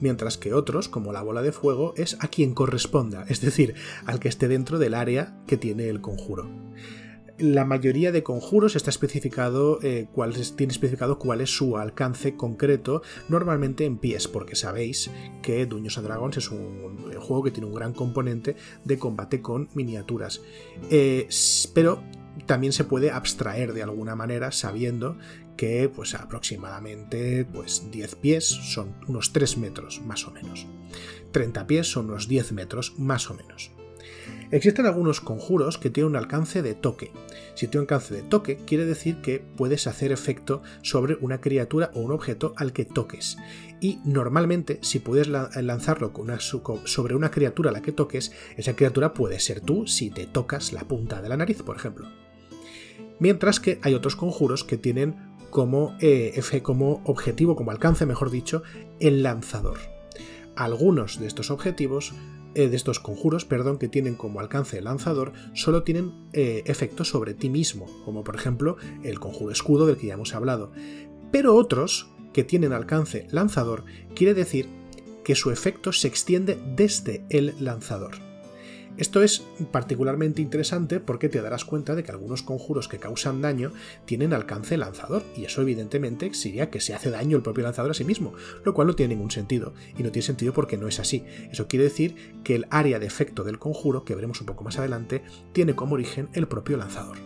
mientras 0.00 0.38
que 0.38 0.54
otros, 0.54 0.88
como 0.88 1.12
la 1.12 1.22
bola 1.22 1.42
de 1.42 1.52
fuego, 1.52 1.92
es 1.96 2.16
a 2.20 2.28
quien 2.28 2.54
corresponda, 2.54 3.26
es 3.28 3.40
decir, 3.40 3.74
al 4.06 4.20
que 4.20 4.28
esté 4.28 4.48
dentro 4.48 4.78
del 4.78 4.94
área 4.94 5.36
que 5.46 5.56
tiene 5.56 5.88
el 5.88 6.00
conjuro 6.00 6.48
la 7.38 7.64
mayoría 7.64 8.12
de 8.12 8.22
conjuros 8.22 8.76
está 8.76 8.90
especificado 8.90 9.80
eh, 9.82 10.06
cuál 10.12 10.34
tiene 10.56 10.72
especificado 10.72 11.18
cuál 11.18 11.40
es 11.40 11.50
su 11.50 11.76
alcance 11.76 12.36
concreto, 12.36 13.02
normalmente 13.28 13.84
en 13.84 13.98
pies, 13.98 14.28
porque 14.28 14.54
sabéis 14.54 15.10
que 15.42 15.66
Dungeons 15.66 15.98
and 15.98 16.06
Dragons 16.06 16.36
es 16.36 16.50
un, 16.50 17.12
juego 17.18 17.42
que 17.42 17.50
tiene 17.50 17.66
un 17.66 17.74
gran 17.74 17.92
componente 17.92 18.56
de 18.84 18.98
combate 18.98 19.40
con 19.40 19.68
miniaturas. 19.74 20.42
Eh, 20.90 21.28
pero 21.72 22.02
también 22.46 22.72
se 22.72 22.84
puede 22.84 23.10
abstraer 23.10 23.72
de 23.72 23.82
alguna 23.82 24.14
manera 24.14 24.52
sabiendo 24.52 25.16
que 25.56 25.88
pues 25.88 26.14
aproximadamente 26.14 27.44
pues 27.44 27.90
10 27.90 28.16
pies 28.16 28.44
son 28.44 28.96
unos 29.06 29.32
3 29.32 29.58
metros 29.58 30.00
más 30.04 30.26
o 30.26 30.30
menos. 30.30 30.66
30 31.32 31.66
pies 31.66 31.90
son 31.90 32.10
unos 32.10 32.28
10 32.28 32.52
metros 32.52 32.94
más 32.98 33.30
o 33.30 33.34
menos. 33.34 33.72
Existen 34.54 34.86
algunos 34.86 35.20
conjuros 35.20 35.78
que 35.78 35.90
tienen 35.90 36.10
un 36.10 36.16
alcance 36.16 36.62
de 36.62 36.74
toque. 36.74 37.10
Si 37.54 37.66
tiene 37.66 37.80
un 37.80 37.82
alcance 37.92 38.14
de 38.14 38.22
toque, 38.22 38.54
quiere 38.54 38.86
decir 38.86 39.16
que 39.16 39.40
puedes 39.40 39.88
hacer 39.88 40.12
efecto 40.12 40.62
sobre 40.80 41.16
una 41.20 41.40
criatura 41.40 41.90
o 41.92 41.98
un 42.02 42.12
objeto 42.12 42.54
al 42.56 42.72
que 42.72 42.84
toques. 42.84 43.36
Y 43.80 43.98
normalmente, 44.04 44.78
si 44.82 45.00
puedes 45.00 45.26
lanzarlo 45.26 46.12
sobre 46.84 47.16
una 47.16 47.32
criatura 47.32 47.70
a 47.70 47.72
la 47.72 47.82
que 47.82 47.90
toques, 47.90 48.30
esa 48.56 48.76
criatura 48.76 49.12
puede 49.12 49.40
ser 49.40 49.60
tú 49.60 49.88
si 49.88 50.10
te 50.10 50.24
tocas 50.24 50.72
la 50.72 50.84
punta 50.84 51.20
de 51.20 51.30
la 51.30 51.36
nariz, 51.36 51.64
por 51.64 51.74
ejemplo. 51.74 52.06
Mientras 53.18 53.58
que 53.58 53.80
hay 53.82 53.94
otros 53.94 54.14
conjuros 54.14 54.62
que 54.62 54.78
tienen 54.78 55.16
como, 55.50 55.96
eh, 55.98 56.40
como 56.62 57.02
objetivo, 57.06 57.56
como 57.56 57.72
alcance, 57.72 58.06
mejor 58.06 58.30
dicho, 58.30 58.62
el 59.00 59.24
lanzador. 59.24 59.78
Algunos 60.54 61.18
de 61.18 61.26
estos 61.26 61.50
objetivos 61.50 62.14
eh, 62.54 62.68
de 62.68 62.76
estos 62.76 63.00
conjuros, 63.00 63.44
perdón, 63.44 63.78
que 63.78 63.88
tienen 63.88 64.14
como 64.14 64.40
alcance 64.40 64.78
el 64.78 64.84
lanzador, 64.84 65.32
solo 65.54 65.82
tienen 65.82 66.28
eh, 66.32 66.62
efectos 66.66 67.08
sobre 67.08 67.34
ti 67.34 67.48
mismo, 67.48 67.86
como 68.04 68.24
por 68.24 68.36
ejemplo 68.36 68.76
el 69.02 69.20
conjuro 69.20 69.52
escudo 69.52 69.86
del 69.86 69.96
que 69.96 70.08
ya 70.08 70.14
hemos 70.14 70.34
hablado. 70.34 70.72
Pero 71.30 71.54
otros, 71.54 72.10
que 72.32 72.44
tienen 72.44 72.72
alcance 72.72 73.26
lanzador, 73.30 73.84
quiere 74.14 74.34
decir 74.34 74.68
que 75.24 75.34
su 75.34 75.50
efecto 75.50 75.92
se 75.92 76.08
extiende 76.08 76.58
desde 76.76 77.24
el 77.30 77.54
lanzador. 77.58 78.33
Esto 78.96 79.22
es 79.22 79.42
particularmente 79.72 80.40
interesante 80.40 81.00
porque 81.00 81.28
te 81.28 81.42
darás 81.42 81.64
cuenta 81.64 81.96
de 81.96 82.04
que 82.04 82.12
algunos 82.12 82.42
conjuros 82.42 82.86
que 82.86 82.98
causan 82.98 83.42
daño 83.42 83.72
tienen 84.04 84.32
alcance 84.32 84.76
lanzador, 84.76 85.24
y 85.36 85.44
eso 85.44 85.62
evidentemente 85.62 86.32
sería 86.32 86.70
que 86.70 86.80
se 86.80 86.94
hace 86.94 87.10
daño 87.10 87.36
el 87.36 87.42
propio 87.42 87.64
lanzador 87.64 87.90
a 87.90 87.94
sí 87.94 88.04
mismo, 88.04 88.34
lo 88.64 88.72
cual 88.72 88.86
no 88.86 88.94
tiene 88.94 89.14
ningún 89.14 89.32
sentido, 89.32 89.74
y 89.98 90.04
no 90.04 90.12
tiene 90.12 90.26
sentido 90.26 90.52
porque 90.52 90.76
no 90.76 90.86
es 90.86 91.00
así. 91.00 91.24
Eso 91.50 91.66
quiere 91.66 91.84
decir 91.84 92.40
que 92.44 92.54
el 92.54 92.66
área 92.70 93.00
de 93.00 93.06
efecto 93.06 93.42
del 93.42 93.58
conjuro, 93.58 94.04
que 94.04 94.14
veremos 94.14 94.40
un 94.40 94.46
poco 94.46 94.62
más 94.62 94.78
adelante, 94.78 95.24
tiene 95.52 95.74
como 95.74 95.94
origen 95.94 96.28
el 96.32 96.46
propio 96.46 96.76
lanzador. 96.76 97.18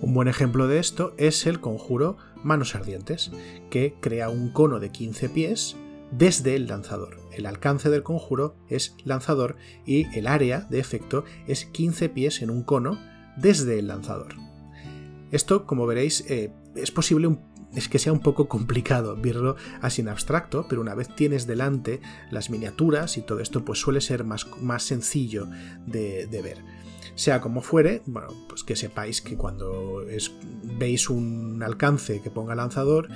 Un 0.00 0.14
buen 0.14 0.28
ejemplo 0.28 0.66
de 0.66 0.78
esto 0.78 1.12
es 1.18 1.46
el 1.46 1.60
conjuro 1.60 2.16
Manos 2.42 2.74
Ardientes, 2.74 3.30
que 3.68 3.96
crea 4.00 4.30
un 4.30 4.50
cono 4.50 4.80
de 4.80 4.90
15 4.90 5.28
pies 5.28 5.76
desde 6.10 6.54
el 6.54 6.68
lanzador. 6.68 7.19
El 7.32 7.46
alcance 7.46 7.90
del 7.90 8.02
conjuro 8.02 8.56
es 8.68 8.96
lanzador 9.04 9.56
y 9.86 10.06
el 10.18 10.26
área 10.26 10.60
de 10.60 10.80
efecto 10.80 11.24
es 11.46 11.64
15 11.66 12.08
pies 12.08 12.42
en 12.42 12.50
un 12.50 12.62
cono 12.62 12.98
desde 13.36 13.78
el 13.78 13.88
lanzador. 13.88 14.34
Esto, 15.30 15.66
como 15.66 15.86
veréis, 15.86 16.24
eh, 16.28 16.52
es 16.74 16.90
posible 16.90 17.38
es 17.74 17.88
que 17.88 17.98
sea 17.98 18.12
un 18.12 18.20
poco 18.20 18.48
complicado 18.48 19.16
verlo 19.16 19.56
así 19.80 20.00
en 20.00 20.08
abstracto, 20.08 20.66
pero 20.68 20.80
una 20.80 20.94
vez 20.94 21.14
tienes 21.14 21.46
delante 21.46 22.00
las 22.30 22.50
miniaturas 22.50 23.16
y 23.16 23.22
todo 23.22 23.40
esto, 23.40 23.64
pues 23.64 23.78
suele 23.78 24.00
ser 24.00 24.24
más, 24.24 24.46
más 24.60 24.82
sencillo 24.82 25.46
de, 25.86 26.26
de 26.26 26.42
ver. 26.42 26.58
Sea 27.14 27.40
como 27.40 27.60
fuere, 27.60 28.02
bueno, 28.06 28.28
pues 28.48 28.64
que 28.64 28.76
sepáis 28.76 29.20
que 29.20 29.36
cuando 29.36 30.04
veis 30.78 31.10
un 31.10 31.62
alcance 31.62 32.20
que 32.22 32.30
ponga 32.30 32.54
lanzador, 32.54 33.08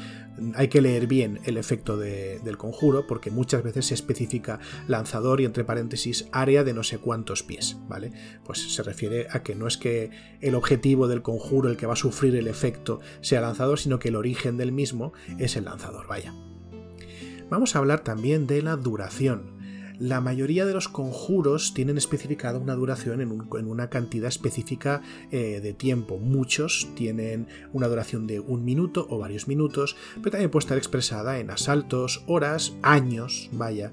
hay 0.55 0.69
que 0.69 0.81
leer 0.81 1.07
bien 1.07 1.41
el 1.45 1.57
efecto 1.57 1.97
del 1.97 2.57
conjuro, 2.59 3.07
porque 3.07 3.31
muchas 3.31 3.63
veces 3.63 3.87
se 3.87 3.95
especifica 3.95 4.59
lanzador 4.89 5.41
y 5.41 5.45
entre 5.45 5.65
paréntesis 5.65 6.29
área 6.33 6.65
de 6.65 6.75
no 6.75 6.83
sé 6.83 6.99
cuántos 6.99 7.43
pies, 7.43 7.77
¿vale? 7.89 8.13
Pues 8.45 8.75
se 8.75 8.83
refiere 8.83 9.27
a 9.31 9.43
que 9.43 9.55
no 9.55 9.67
es 9.67 9.77
que 9.79 10.11
el 10.41 10.55
objetivo 10.55 11.09
del 11.09 11.23
conjuro, 11.23 11.69
el 11.69 11.77
que 11.77 11.87
va 11.87 11.95
a 11.95 11.97
sufrir 11.97 12.35
el 12.37 12.49
efecto, 12.49 13.01
sea 13.21 13.41
lanzador, 13.41 13.79
sino 13.79 13.99
que 13.99 14.09
el 14.09 14.17
origen 14.17 14.57
del 14.57 14.73
mismo 14.73 15.13
es 15.39 15.57
el 15.57 15.65
lanzador, 15.65 16.07
vaya. 16.07 16.35
Vamos 17.51 17.77
a 17.77 17.79
hablar 17.79 18.01
también 18.01 18.47
de 18.47 18.63
la 18.63 18.77
duración 18.77 19.54
la 19.99 20.21
mayoría 20.21 20.67
de 20.67 20.73
los 20.73 20.89
conjuros 20.89 21.73
tienen 21.75 21.99
especificada 21.99 22.59
una 22.59 22.75
duración 22.75 23.21
en, 23.21 23.31
una 23.67 23.91
cantidad 23.91 24.29
específica 24.29 25.03
eh, 25.31 25.61
de 25.61 25.73
tiempo. 25.73 26.19
Muchos 26.19 26.89
tienen 26.95 27.47
una 27.73 27.89
duración 27.89 28.27
de 28.27 28.41
un 28.41 28.65
minuto 28.65 29.07
o 29.09 29.19
varios 29.19 29.47
minutos, 29.47 29.97
pero 30.17 30.33
también 30.33 30.51
puede 30.51 30.65
estar 30.65 30.79
expresada 30.79 31.39
en 31.39 31.51
asaltos, 31.51 32.25
horas, 32.27 32.75
años, 32.83 33.49
vaya. 33.53 33.93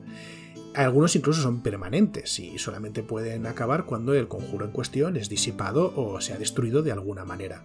Algunos 0.74 1.16
incluso 1.16 1.42
son 1.42 1.62
permanentes 1.62 2.40
y 2.40 2.58
solamente 2.58 3.04
pueden 3.04 3.46
acabar 3.46 3.86
cuando 3.86 4.14
el 4.14 4.30
conjuro 4.30 4.66
en 4.66 4.72
cuestión 4.72 5.18
es 5.18 5.28
disipado 5.28 5.94
o 5.96 6.22
se 6.22 6.34
ha 6.34 6.38
destruido 6.38 6.82
de 6.82 6.94
alguna 6.94 7.26
manera. 7.26 7.64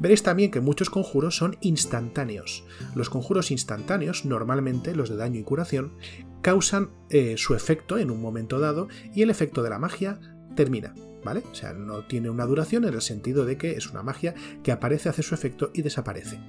Veréis 0.00 0.22
también 0.22 0.50
que 0.50 0.60
muchos 0.60 0.90
conjuros 0.90 1.36
son 1.36 1.56
instantáneos. 1.60 2.64
Los 2.94 3.10
conjuros 3.10 3.50
instantáneos, 3.50 4.24
normalmente 4.24 4.94
los 4.94 5.10
de 5.10 5.16
daño 5.16 5.38
y 5.38 5.44
curación, 5.44 5.92
causan 6.40 6.90
eh, 7.10 7.36
su 7.36 7.54
efecto 7.54 7.98
en 7.98 8.10
un 8.10 8.20
momento 8.20 8.58
dado 8.58 8.88
y 9.14 9.22
el 9.22 9.30
efecto 9.30 9.62
de 9.62 9.70
la 9.70 9.78
magia 9.78 10.18
termina. 10.56 10.94
¿Vale? 11.22 11.42
O 11.52 11.54
sea, 11.54 11.74
no 11.74 12.06
tiene 12.06 12.30
una 12.30 12.46
duración 12.46 12.86
en 12.86 12.94
el 12.94 13.02
sentido 13.02 13.44
de 13.44 13.58
que 13.58 13.72
es 13.72 13.90
una 13.90 14.02
magia 14.02 14.34
que 14.62 14.72
aparece, 14.72 15.10
hace 15.10 15.22
su 15.22 15.34
efecto 15.34 15.70
y 15.74 15.82
desaparece. 15.82 16.40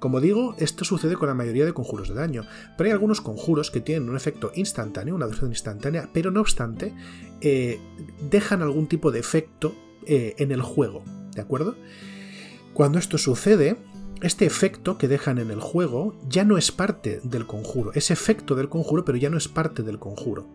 Como 0.00 0.20
digo, 0.20 0.56
esto 0.58 0.84
sucede 0.84 1.14
con 1.14 1.28
la 1.28 1.34
mayoría 1.34 1.64
de 1.64 1.72
conjuros 1.72 2.08
de 2.08 2.16
daño, 2.16 2.44
pero 2.76 2.88
hay 2.88 2.92
algunos 2.92 3.20
conjuros 3.20 3.70
que 3.70 3.80
tienen 3.80 4.10
un 4.10 4.16
efecto 4.16 4.50
instantáneo, 4.56 5.14
una 5.14 5.26
duración 5.26 5.52
instantánea, 5.52 6.10
pero 6.12 6.32
no 6.32 6.40
obstante, 6.40 6.92
eh, 7.40 7.78
dejan 8.28 8.62
algún 8.62 8.88
tipo 8.88 9.12
de 9.12 9.20
efecto 9.20 9.76
eh, 10.04 10.34
en 10.38 10.50
el 10.50 10.62
juego, 10.62 11.04
¿de 11.36 11.40
acuerdo? 11.40 11.76
Cuando 12.74 12.98
esto 12.98 13.18
sucede, 13.18 13.76
este 14.22 14.46
efecto 14.46 14.98
que 14.98 15.08
dejan 15.08 15.38
en 15.38 15.50
el 15.50 15.60
juego 15.60 16.16
ya 16.28 16.44
no 16.44 16.56
es 16.56 16.72
parte 16.72 17.20
del 17.22 17.46
conjuro, 17.46 17.92
es 17.94 18.10
efecto 18.10 18.54
del 18.54 18.68
conjuro, 18.68 19.04
pero 19.04 19.18
ya 19.18 19.30
no 19.30 19.36
es 19.36 19.48
parte 19.48 19.82
del 19.82 19.98
conjuro. 19.98 20.46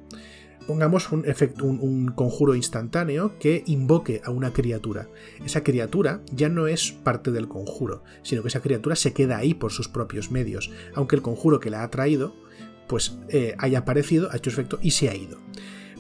Pongamos 0.65 1.11
un, 1.13 1.25
un, 1.61 2.07
conjuro 2.09 2.53
instantáneo 2.53 3.37
que 3.39 3.63
invoque 3.67 4.21
a 4.25 4.31
una 4.31 4.51
criatura. 4.51 5.07
Esa 5.45 5.63
criatura 5.63 6.21
ya 6.33 6.49
no 6.49 6.67
es 6.67 6.91
parte 6.91 7.31
del 7.31 7.47
conjuro, 7.47 8.03
sino 8.21 8.41
que 8.41 8.49
esa 8.49 8.61
criatura 8.61 8.97
se 8.97 9.13
queda 9.13 9.37
ahí 9.37 9.53
por 9.53 9.71
sus 9.71 9.87
propios 9.87 10.29
medios, 10.29 10.69
aunque 10.93 11.15
el 11.15 11.21
conjuro 11.21 11.61
que 11.61 11.69
la 11.69 11.83
ha 11.83 11.89
traído 11.89 12.35
pues 12.87 13.17
eh, 13.29 13.55
haya 13.59 13.79
aparecido, 13.79 14.29
ha 14.31 14.37
hecho 14.37 14.49
efecto 14.49 14.79
y 14.81 14.91
se 14.91 15.09
ha 15.09 15.15
ido. 15.15 15.37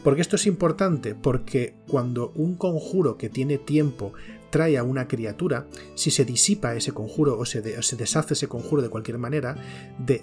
Porque 0.03 0.21
esto 0.21 0.37
es 0.37 0.47
importante, 0.47 1.15
porque 1.15 1.75
cuando 1.87 2.31
un 2.35 2.55
conjuro 2.55 3.17
que 3.17 3.29
tiene 3.29 3.57
tiempo 3.57 4.13
trae 4.49 4.77
a 4.77 4.83
una 4.83 5.07
criatura, 5.07 5.67
si 5.95 6.11
se 6.11 6.25
disipa 6.25 6.75
ese 6.75 6.91
conjuro 6.91 7.37
o 7.37 7.45
se, 7.45 7.61
deshace 7.61 8.33
ese 8.33 8.47
conjuro 8.47 8.81
de 8.81 8.89
cualquier 8.89 9.17
manera, 9.17 9.55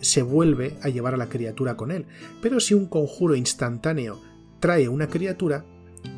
se 0.00 0.22
vuelve 0.22 0.76
a 0.82 0.88
llevar 0.88 1.14
a 1.14 1.18
la 1.18 1.28
criatura 1.28 1.76
con 1.76 1.90
él. 1.90 2.06
Pero 2.42 2.60
si 2.60 2.74
un 2.74 2.86
conjuro 2.86 3.34
instantáneo 3.34 4.20
trae 4.60 4.88
una 4.88 5.08
criatura, 5.08 5.64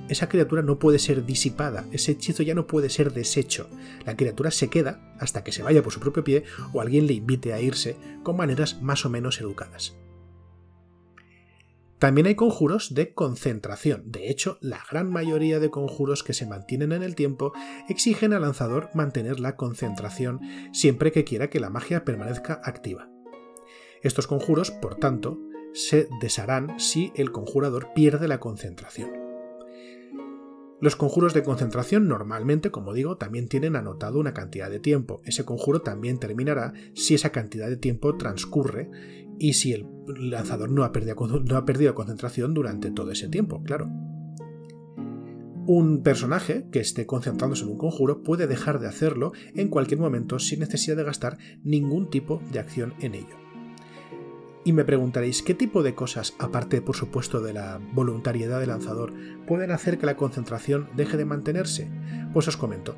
esa 0.09 0.29
criatura 0.29 0.63
no 0.63 0.79
puede 0.79 0.99
ser 0.99 1.25
disipada, 1.25 1.85
ese 1.93 2.13
hechizo 2.13 2.43
ya 2.43 2.55
no 2.55 2.67
puede 2.67 2.91
ser 2.91 3.13
deshecho. 3.13 3.69
La 4.05 4.17
criatura 4.17 4.51
se 4.51 4.69
queda 4.69 5.15
hasta 5.19 5.43
que 5.45 5.53
se 5.53 5.63
vaya 5.63 5.83
por 5.83 5.93
su 5.93 6.01
propio 6.01 6.25
pie 6.25 6.45
o 6.73 6.81
alguien 6.81 7.07
le 7.07 7.15
invite 7.15 7.53
a 7.53 7.61
irse 7.61 7.97
con 8.23 8.37
maneras 8.37 8.81
más 8.83 9.05
o 9.05 9.11
menos 9.11 9.41
educadas. 9.41 9.97
También 11.99 12.26
hay 12.26 12.35
conjuros 12.35 12.93
de 12.95 13.15
concentración. 13.15 14.03
De 14.12 14.31
hecho, 14.31 14.59
la 14.61 14.83
gran 14.90 15.11
mayoría 15.11 15.61
de 15.61 15.70
conjuros 15.70 16.23
que 16.23 16.35
se 16.35 16.47
mantienen 16.47 16.92
en 16.92 17.03
el 17.03 17.14
tiempo 17.14 17.53
exigen 17.88 18.35
al 18.35 18.42
lanzador 18.42 18.90
mantener 18.92 19.40
la 19.40 19.57
concentración 19.57 20.40
siempre 20.73 21.11
que 21.11 21.25
quiera 21.25 21.49
que 21.49 21.61
la 21.61 21.70
magia 21.70 22.05
permanezca 22.05 22.61
activa. 22.62 23.09
Estos 24.03 24.27
conjuros, 24.27 24.70
por 24.70 24.97
tanto, 24.97 25.38
se 25.73 26.09
desharán 26.20 26.79
si 26.79 27.12
el 27.16 27.33
conjurador 27.33 27.88
pierde 27.94 28.29
la 28.29 28.40
concentración. 28.40 29.11
Los 30.79 30.94
conjuros 30.94 31.33
de 31.33 31.42
concentración 31.42 32.07
normalmente, 32.07 32.70
como 32.70 32.92
digo, 32.92 33.16
también 33.16 33.49
tienen 33.49 33.77
anotado 33.77 34.18
una 34.18 34.35
cantidad 34.35 34.68
de 34.68 34.79
tiempo. 34.79 35.23
Ese 35.25 35.47
conjuro 35.47 35.81
también 35.81 36.18
terminará 36.18 36.75
si 36.94 37.14
esa 37.14 37.31
cantidad 37.31 37.70
de 37.70 37.79
tiempo 37.79 38.18
transcurre 38.18 38.90
y 39.38 39.55
si 39.55 39.72
el 39.72 39.87
lanzador 40.07 40.70
no 40.70 40.85
ha 40.85 40.92
perdido, 40.92 41.94
concentración 41.94 42.55
durante 42.55 42.90
todo 42.90 43.11
ese 43.11 43.29
tiempo, 43.29 43.62
claro. 43.62 43.88
Un 45.66 46.03
personaje 46.03 46.68
que 46.70 46.79
esté 46.79 47.07
concentrándose 47.07 47.64
en 47.64 47.70
un 47.70 47.79
conjuro 47.79 48.22
puede 48.22 48.46
dejar 48.46 48.79
de 48.79 48.87
hacerlo 48.87 49.33
en 49.55 49.68
cualquier 49.68 49.99
momento 49.99 50.38
sin 50.38 50.61
necesidad 50.61 50.96
de 50.96 51.05
gastar 51.05 51.38
ningún 51.64 52.09
tipo 52.09 52.40
de 52.53 52.61
acción 52.61 52.94
en 53.01 53.16
ello. 53.16 53.37
Y 54.64 54.72
me 54.72 54.85
preguntaréis, 54.85 55.42
¿qué 55.42 55.55
tipo 55.55 55.83
de 55.83 55.94
cosas, 55.94 56.35
aparte 56.38 56.83
por 56.83 56.96
supuesto 56.96 57.40
de 57.40 57.53
la 57.53 57.81
voluntariedad 57.92 58.59
del 58.59 58.70
lanzador, 58.70 59.12
pueden 59.46 59.70
hacer 59.70 59.99
que 59.99 60.07
la 60.07 60.16
concentración 60.16 60.88
deje 60.96 61.16
de 61.16 61.25
mantenerse? 61.25 61.88
Pues 62.33 62.49
os 62.49 62.57
comento. 62.57 62.96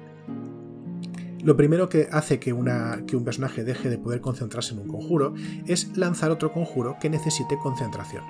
Lo 1.49 1.57
primero 1.57 1.89
que 1.89 2.11
hace 2.13 2.39
que, 2.39 2.53
un 2.53 3.25
personaje 3.25 3.65
deje 3.65 3.89
de 3.89 3.97
poder 3.97 4.21
concentrarse 4.21 4.75
en 4.75 4.81
un 4.81 4.89
conjuro 4.89 5.33
es 5.67 5.97
lanzar 5.97 6.31
otro 6.31 6.53
conjuro 6.53 6.99
que 7.01 7.09
necesite 7.09 7.59
concentración. 7.59 8.23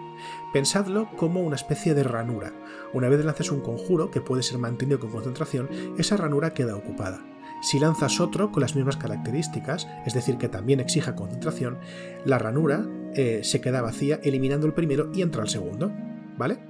Pensadlo 0.52 1.10
como 1.16 1.40
una 1.40 1.56
especie 1.56 1.94
de 1.94 2.04
ranura. 2.04 2.52
Una 2.92 3.08
vez 3.08 3.24
lances 3.24 3.50
un 3.50 3.60
conjuro 3.60 4.12
que 4.12 4.20
puede 4.20 4.44
ser 4.44 4.58
mantenido 4.58 5.00
con 5.00 5.10
concentración, 5.10 5.68
esa 5.98 6.16
ranura 6.16 6.54
queda 6.54 6.76
ocupada. 6.76 7.20
Si 7.60 7.80
lanzas 7.80 8.20
otro 8.20 8.52
con 8.52 8.60
las 8.60 8.76
mismas 8.76 8.96
características, 8.96 9.88
es 10.06 10.14
decir, 10.14 10.38
que 10.38 10.48
también 10.48 10.78
exija 10.78 11.16
concentración, 11.16 11.78
la 12.24 12.38
ranura 12.38 12.86
eh, 13.16 13.40
se 13.42 13.60
queda 13.60 13.82
vacía 13.82 14.20
eliminando 14.22 14.68
el 14.68 14.74
primero 14.74 15.10
y 15.12 15.22
entra 15.22 15.42
el 15.42 15.48
segundo. 15.48 15.90
¿Vale? 16.36 16.67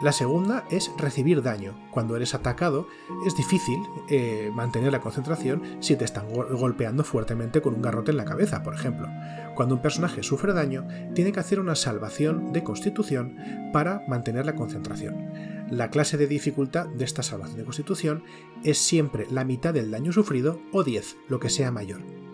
La 0.00 0.12
segunda 0.12 0.64
es 0.70 0.92
recibir 0.96 1.42
daño. 1.42 1.76
Cuando 1.90 2.14
eres 2.14 2.32
atacado 2.32 2.86
es 3.26 3.34
difícil 3.34 3.80
eh, 4.08 4.52
mantener 4.54 4.92
la 4.92 5.00
concentración 5.00 5.62
si 5.80 5.96
te 5.96 6.04
están 6.04 6.32
golpeando 6.32 7.02
fuertemente 7.02 7.60
con 7.60 7.74
un 7.74 7.82
garrote 7.82 8.12
en 8.12 8.16
la 8.16 8.24
cabeza, 8.24 8.62
por 8.62 8.74
ejemplo. 8.74 9.08
Cuando 9.56 9.74
un 9.74 9.82
personaje 9.82 10.22
sufre 10.22 10.52
daño, 10.52 10.86
tiene 11.14 11.32
que 11.32 11.40
hacer 11.40 11.58
una 11.58 11.74
salvación 11.74 12.52
de 12.52 12.62
constitución 12.62 13.36
para 13.72 14.04
mantener 14.06 14.46
la 14.46 14.54
concentración. 14.54 15.32
La 15.68 15.90
clase 15.90 16.16
de 16.16 16.28
dificultad 16.28 16.86
de 16.86 17.04
esta 17.04 17.24
salvación 17.24 17.58
de 17.58 17.64
constitución 17.64 18.22
es 18.62 18.78
siempre 18.78 19.26
la 19.30 19.44
mitad 19.44 19.74
del 19.74 19.90
daño 19.90 20.12
sufrido 20.12 20.60
o 20.72 20.84
10, 20.84 21.16
lo 21.28 21.40
que 21.40 21.50
sea 21.50 21.72
mayor. 21.72 22.27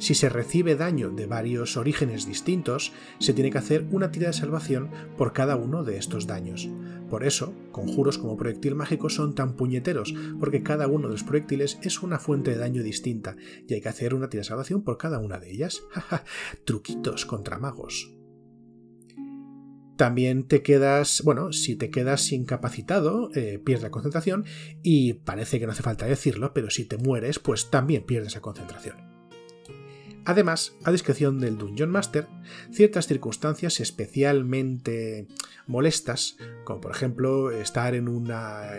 Si 0.00 0.14
se 0.14 0.30
recibe 0.30 0.76
daño 0.76 1.10
de 1.10 1.26
varios 1.26 1.76
orígenes 1.76 2.26
distintos, 2.26 2.92
se 3.18 3.34
tiene 3.34 3.50
que 3.50 3.58
hacer 3.58 3.86
una 3.90 4.10
tira 4.10 4.28
de 4.28 4.32
salvación 4.32 4.90
por 5.18 5.34
cada 5.34 5.56
uno 5.56 5.84
de 5.84 5.98
estos 5.98 6.26
daños. 6.26 6.70
Por 7.10 7.22
eso, 7.22 7.54
conjuros 7.70 8.16
como 8.16 8.38
proyectil 8.38 8.74
mágico 8.74 9.10
son 9.10 9.34
tan 9.34 9.56
puñeteros, 9.56 10.14
porque 10.38 10.62
cada 10.62 10.86
uno 10.86 11.08
de 11.08 11.12
los 11.12 11.22
proyectiles 11.22 11.78
es 11.82 12.02
una 12.02 12.18
fuente 12.18 12.50
de 12.50 12.56
daño 12.56 12.82
distinta, 12.82 13.36
y 13.68 13.74
hay 13.74 13.82
que 13.82 13.90
hacer 13.90 14.14
una 14.14 14.30
tira 14.30 14.40
de 14.40 14.48
salvación 14.48 14.82
por 14.82 14.96
cada 14.96 15.18
una 15.18 15.38
de 15.38 15.50
ellas. 15.50 15.82
Truquitos 16.64 17.26
contra 17.26 17.58
magos 17.58 18.10
también 20.00 20.48
te 20.48 20.62
quedas, 20.62 21.20
bueno, 21.26 21.52
si 21.52 21.76
te 21.76 21.90
quedas 21.90 22.32
incapacitado, 22.32 23.28
eh, 23.34 23.60
pierdes 23.62 23.82
la 23.82 23.90
concentración 23.90 24.46
y 24.82 25.12
parece 25.12 25.60
que 25.60 25.66
no 25.66 25.72
hace 25.72 25.82
falta 25.82 26.06
decirlo, 26.06 26.54
pero 26.54 26.70
si 26.70 26.86
te 26.86 26.96
mueres, 26.96 27.38
pues 27.38 27.68
también 27.68 28.06
pierdes 28.06 28.34
la 28.34 28.40
concentración. 28.40 29.09
Además, 30.24 30.74
a 30.84 30.92
discreción 30.92 31.40
del 31.40 31.56
Dungeon 31.56 31.90
Master, 31.90 32.26
ciertas 32.70 33.06
circunstancias 33.06 33.80
especialmente 33.80 35.26
molestas, 35.66 36.36
como 36.64 36.80
por 36.80 36.90
ejemplo 36.90 37.50
estar 37.50 37.94
en, 37.94 38.06
una, 38.08 38.70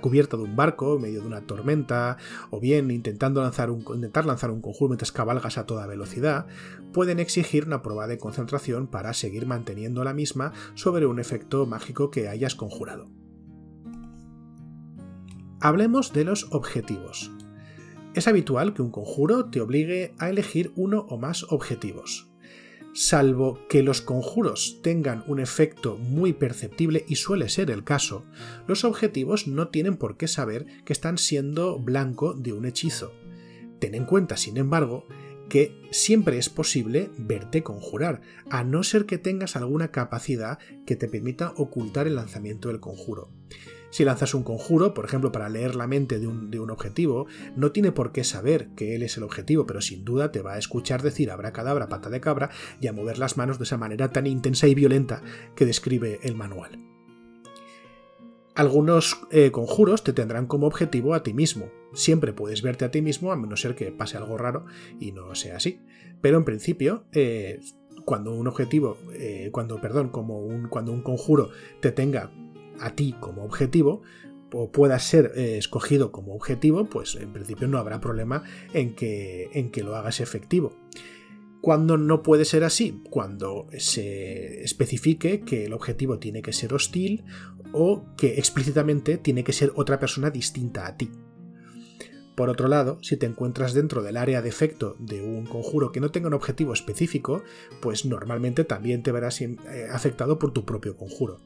cubierta 0.00 0.36
de 0.36 0.44
un 0.44 0.56
barco 0.56 0.96
en 0.96 1.02
medio 1.02 1.20
de 1.20 1.26
una 1.26 1.42
tormenta, 1.42 2.16
o 2.50 2.58
bien 2.58 2.90
intentando 2.90 3.42
lanzar 3.42 3.70
un, 3.70 3.84
intentar 3.94 4.24
lanzar 4.24 4.50
un 4.50 4.62
conjuro 4.62 4.90
mientras 4.90 5.12
cabalgas 5.12 5.58
a 5.58 5.66
toda 5.66 5.86
velocidad, 5.86 6.46
pueden 6.92 7.18
exigir 7.18 7.66
una 7.66 7.82
prueba 7.82 8.06
de 8.06 8.18
concentración 8.18 8.86
para 8.86 9.12
seguir 9.12 9.46
manteniendo 9.46 10.04
la 10.04 10.14
misma 10.14 10.52
sobre 10.74 11.06
un 11.06 11.18
efecto 11.18 11.66
mágico 11.66 12.10
que 12.10 12.28
hayas 12.28 12.54
conjurado. 12.54 13.10
Hablemos 15.60 16.12
de 16.12 16.24
los 16.24 16.46
objetivos. 16.52 17.32
Es 18.18 18.26
habitual 18.26 18.74
que 18.74 18.82
un 18.82 18.90
conjuro 18.90 19.48
te 19.48 19.60
obligue 19.60 20.12
a 20.18 20.28
elegir 20.28 20.72
uno 20.74 21.06
o 21.08 21.18
más 21.18 21.44
objetivos. 21.50 22.28
Salvo 22.92 23.60
que 23.68 23.84
los 23.84 24.02
conjuros 24.02 24.80
tengan 24.82 25.22
un 25.28 25.38
efecto 25.38 25.96
muy 25.98 26.32
perceptible, 26.32 27.04
y 27.06 27.14
suele 27.14 27.48
ser 27.48 27.70
el 27.70 27.84
caso, 27.84 28.24
los 28.66 28.82
objetivos 28.82 29.46
no 29.46 29.68
tienen 29.68 29.96
por 29.96 30.16
qué 30.16 30.26
saber 30.26 30.66
que 30.84 30.92
están 30.92 31.16
siendo 31.16 31.78
blanco 31.78 32.34
de 32.34 32.52
un 32.52 32.66
hechizo. 32.66 33.12
Ten 33.78 33.94
en 33.94 34.04
cuenta, 34.04 34.36
sin 34.36 34.56
embargo, 34.56 35.06
que 35.48 35.80
siempre 35.92 36.38
es 36.38 36.48
posible 36.48 37.12
verte 37.18 37.62
conjurar, 37.62 38.22
a 38.50 38.64
no 38.64 38.82
ser 38.82 39.06
que 39.06 39.18
tengas 39.18 39.54
alguna 39.54 39.92
capacidad 39.92 40.58
que 40.86 40.96
te 40.96 41.06
permita 41.06 41.52
ocultar 41.56 42.08
el 42.08 42.16
lanzamiento 42.16 42.66
del 42.66 42.80
conjuro. 42.80 43.30
Si 43.90 44.04
lanzas 44.04 44.34
un 44.34 44.42
conjuro, 44.42 44.94
por 44.94 45.04
ejemplo, 45.04 45.32
para 45.32 45.48
leer 45.48 45.74
la 45.74 45.86
mente 45.86 46.18
de 46.18 46.26
un, 46.26 46.70
objetivo, 46.70 47.26
no 47.56 47.72
tiene 47.72 47.92
por 47.92 48.12
qué 48.12 48.24
saber 48.24 48.68
que 48.76 48.94
él 48.94 49.02
es 49.02 49.16
el 49.16 49.22
objetivo, 49.22 49.66
pero 49.66 49.80
sin 49.80 50.04
duda 50.04 50.30
te 50.30 50.42
va 50.42 50.54
a 50.54 50.58
escuchar 50.58 51.02
decir 51.02 51.30
cadabra, 51.52 51.88
pata 51.88 52.10
de 52.10 52.20
cabra, 52.20 52.50
y 52.80 52.86
a 52.86 52.92
mover 52.92 53.18
las 53.18 53.36
manos 53.36 53.58
de 53.58 53.64
esa 53.64 53.78
manera 53.78 54.10
tan 54.10 54.26
intensa 54.26 54.66
y 54.66 54.74
violenta 54.74 55.22
que 55.54 55.64
describe 55.64 56.20
el 56.22 56.34
manual. 56.34 56.78
Algunos 58.54 59.20
eh, 59.30 59.52
conjuros 59.52 60.02
te 60.02 60.12
tendrán 60.12 60.46
como 60.46 60.66
objetivo 60.66 61.14
a 61.14 61.22
ti 61.22 61.32
mismo. 61.32 61.70
Siempre 61.94 62.32
puedes 62.32 62.60
verte 62.60 62.84
a 62.84 62.90
ti 62.90 63.02
mismo, 63.02 63.30
a 63.30 63.36
menos 63.36 63.60
ser 63.60 63.76
que 63.76 63.92
pase 63.92 64.16
algo 64.16 64.36
raro 64.36 64.66
y 64.98 65.12
no 65.12 65.34
sea 65.36 65.58
así. 65.58 65.80
Pero 66.20 66.38
en 66.38 66.44
principio, 66.44 67.04
eh, 67.12 67.60
cuando 68.04 68.34
un 68.34 68.48
objetivo, 68.48 68.98
eh, 69.12 69.50
cuando, 69.52 69.80
perdón, 69.80 70.08
como 70.08 70.40
un, 70.40 70.68
cuando 70.68 70.90
un 70.90 71.02
conjuro 71.02 71.50
te 71.80 71.92
tenga 71.92 72.32
a 72.80 72.94
ti 72.94 73.14
como 73.20 73.44
objetivo 73.44 74.02
o 74.52 74.72
pueda 74.72 74.98
ser 74.98 75.32
eh, 75.36 75.58
escogido 75.58 76.10
como 76.10 76.34
objetivo, 76.34 76.86
pues 76.86 77.16
en 77.16 77.32
principio 77.32 77.68
no 77.68 77.78
habrá 77.78 78.00
problema 78.00 78.44
en 78.72 78.94
que, 78.94 79.50
en 79.52 79.70
que 79.70 79.82
lo 79.82 79.96
hagas 79.96 80.20
efectivo. 80.20 80.76
Cuando 81.60 81.98
no 81.98 82.22
puede 82.22 82.44
ser 82.44 82.64
así, 82.64 83.02
cuando 83.10 83.66
se 83.76 84.62
especifique 84.62 85.40
que 85.40 85.66
el 85.66 85.72
objetivo 85.72 86.18
tiene 86.18 86.40
que 86.40 86.52
ser 86.52 86.72
hostil 86.72 87.24
o 87.72 88.04
que 88.16 88.38
explícitamente 88.38 89.18
tiene 89.18 89.44
que 89.44 89.52
ser 89.52 89.72
otra 89.74 89.98
persona 89.98 90.30
distinta 90.30 90.86
a 90.86 90.96
ti. 90.96 91.10
Por 92.36 92.50
otro 92.50 92.68
lado, 92.68 93.00
si 93.02 93.16
te 93.16 93.26
encuentras 93.26 93.74
dentro 93.74 94.00
del 94.00 94.16
área 94.16 94.40
de 94.40 94.48
efecto 94.48 94.94
de 95.00 95.20
un 95.22 95.44
conjuro 95.44 95.90
que 95.90 95.98
no 95.98 96.12
tenga 96.12 96.28
un 96.28 96.34
objetivo 96.34 96.72
específico, 96.72 97.42
pues 97.82 98.04
normalmente 98.04 98.62
también 98.62 99.02
te 99.02 99.10
verás 99.10 99.40
eh, 99.40 99.56
afectado 99.90 100.38
por 100.38 100.52
tu 100.52 100.64
propio 100.64 100.96
conjuro. 100.96 101.40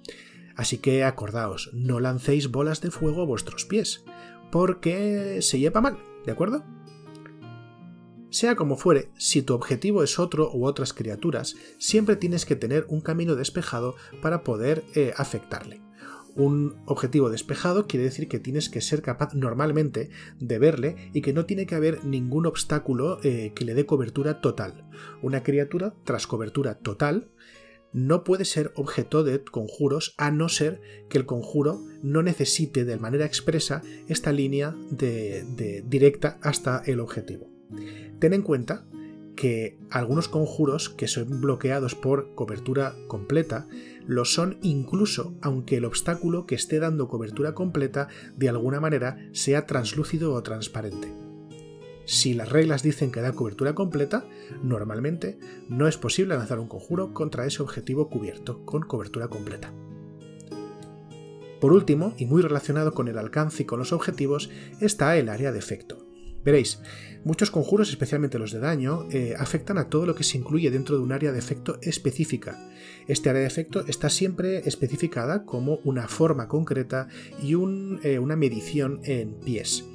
Así 0.56 0.78
que 0.78 1.04
acordaos, 1.04 1.70
no 1.72 2.00
lancéis 2.00 2.50
bolas 2.50 2.80
de 2.80 2.90
fuego 2.90 3.22
a 3.22 3.26
vuestros 3.26 3.64
pies, 3.64 4.04
porque 4.50 5.40
se 5.42 5.58
lleva 5.58 5.80
mal, 5.80 5.98
¿de 6.26 6.32
acuerdo? 6.32 6.64
Sea 8.30 8.56
como 8.56 8.78
fuere, 8.78 9.10
si 9.18 9.42
tu 9.42 9.52
objetivo 9.52 10.02
es 10.02 10.18
otro 10.18 10.50
u 10.54 10.64
otras 10.64 10.94
criaturas, 10.94 11.54
siempre 11.78 12.16
tienes 12.16 12.46
que 12.46 12.56
tener 12.56 12.86
un 12.88 13.02
camino 13.02 13.36
despejado 13.36 13.94
para 14.22 14.42
poder 14.42 14.84
eh, 14.94 15.12
afectarle. 15.18 15.82
Un 16.34 16.76
objetivo 16.86 17.28
despejado 17.28 17.86
quiere 17.86 18.04
decir 18.04 18.28
que 18.28 18.38
tienes 18.38 18.70
que 18.70 18.80
ser 18.80 19.02
capaz 19.02 19.34
normalmente 19.34 20.08
de 20.40 20.58
verle 20.58 21.10
y 21.12 21.20
que 21.20 21.34
no 21.34 21.44
tiene 21.44 21.66
que 21.66 21.74
haber 21.74 22.06
ningún 22.06 22.46
obstáculo 22.46 23.18
eh, 23.22 23.52
que 23.54 23.66
le 23.66 23.74
dé 23.74 23.84
cobertura 23.84 24.40
total. 24.40 24.88
Una 25.20 25.42
criatura 25.42 25.92
tras 26.04 26.26
cobertura 26.26 26.78
total 26.78 27.28
no 27.92 28.24
puede 28.24 28.44
ser 28.44 28.72
objeto 28.74 29.24
de 29.24 29.42
conjuros 29.42 30.14
a 30.16 30.30
no 30.30 30.48
ser 30.48 30.80
que 31.08 31.18
el 31.18 31.26
conjuro 31.26 31.82
no 32.02 32.22
necesite 32.22 32.84
de 32.84 32.96
manera 32.96 33.26
expresa 33.26 33.82
esta 34.08 34.32
línea 34.32 34.74
de, 34.90 35.82
directa 35.86 36.38
hasta 36.42 36.82
el 36.86 37.00
objetivo. 37.00 37.50
Ten 38.18 38.32
en 38.32 38.42
cuenta 38.42 38.86
que 39.36 39.78
algunos 39.90 40.28
conjuros 40.28 40.90
que 40.90 41.08
son 41.08 41.40
bloqueados 41.40 41.94
por 41.94 42.34
cobertura 42.34 42.94
completa 43.08 43.66
lo 44.06 44.24
son 44.24 44.58
incluso 44.62 45.34
aunque 45.40 45.76
el 45.76 45.84
obstáculo 45.84 46.46
que 46.46 46.54
esté 46.54 46.78
dando 46.78 47.08
cobertura 47.08 47.54
completa 47.54 48.08
de 48.36 48.48
alguna 48.48 48.80
manera 48.80 49.16
sea 49.32 49.66
translúcido 49.66 50.34
o 50.34 50.42
transparente. 50.42 51.21
Si 52.12 52.34
las 52.34 52.50
reglas 52.50 52.82
dicen 52.82 53.10
que 53.10 53.22
da 53.22 53.32
cobertura 53.32 53.74
completa, 53.74 54.26
normalmente 54.62 55.38
no 55.70 55.88
es 55.88 55.96
posible 55.96 56.36
lanzar 56.36 56.58
un 56.58 56.68
conjuro 56.68 57.14
contra 57.14 57.46
ese 57.46 57.62
objetivo 57.62 58.10
cubierto 58.10 58.66
con 58.66 58.82
cobertura 58.82 59.28
completa. 59.28 59.72
Por 61.58 61.72
último, 61.72 62.12
y 62.18 62.26
muy 62.26 62.42
relacionado 62.42 62.92
con 62.92 63.08
el 63.08 63.16
alcance 63.16 63.62
y 63.62 63.66
con 63.66 63.78
los 63.78 63.94
objetivos, 63.94 64.50
está 64.78 65.16
el 65.16 65.30
área 65.30 65.52
de 65.52 65.58
efecto. 65.58 66.06
Veréis, 66.44 66.82
muchos 67.24 67.50
conjuros, 67.50 67.88
especialmente 67.88 68.38
los 68.38 68.52
de 68.52 68.58
daño, 68.58 69.06
eh, 69.10 69.34
afectan 69.38 69.78
a 69.78 69.88
todo 69.88 70.04
lo 70.04 70.14
que 70.14 70.24
se 70.24 70.36
incluye 70.36 70.70
dentro 70.70 70.98
de 70.98 71.02
un 71.02 71.12
área 71.12 71.32
de 71.32 71.38
efecto 71.38 71.78
específica. 71.80 72.58
Este 73.08 73.30
área 73.30 73.40
de 73.40 73.48
efecto 73.48 73.86
está 73.86 74.10
siempre 74.10 74.68
especificada 74.68 75.46
como 75.46 75.78
una 75.84 76.08
forma 76.08 76.46
concreta 76.46 77.08
y 77.42 77.52
eh, 77.52 78.18
una 78.18 78.36
medición 78.36 79.00
en 79.04 79.40
pies. 79.40 79.86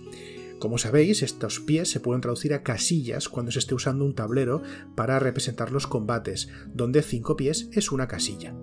Como 0.60 0.78
sabéis, 0.78 1.22
estos 1.22 1.60
pies 1.60 1.90
se 1.90 2.00
pueden 2.00 2.22
traducir 2.22 2.54
a 2.54 2.64
casillas 2.64 3.30
cuando 3.30 3.52
se 3.52 3.60
esté 3.60 3.76
usando 3.76 4.06
un 4.06 4.16
tablero 4.16 4.64
para 4.96 5.20
representar 5.20 5.72
los 5.72 5.86
combates, 5.86 6.50
donde 6.74 7.04
5 7.04 7.36
pies 7.36 7.70
es 7.74 7.92
una 7.92 8.08
casilla. 8.08 8.56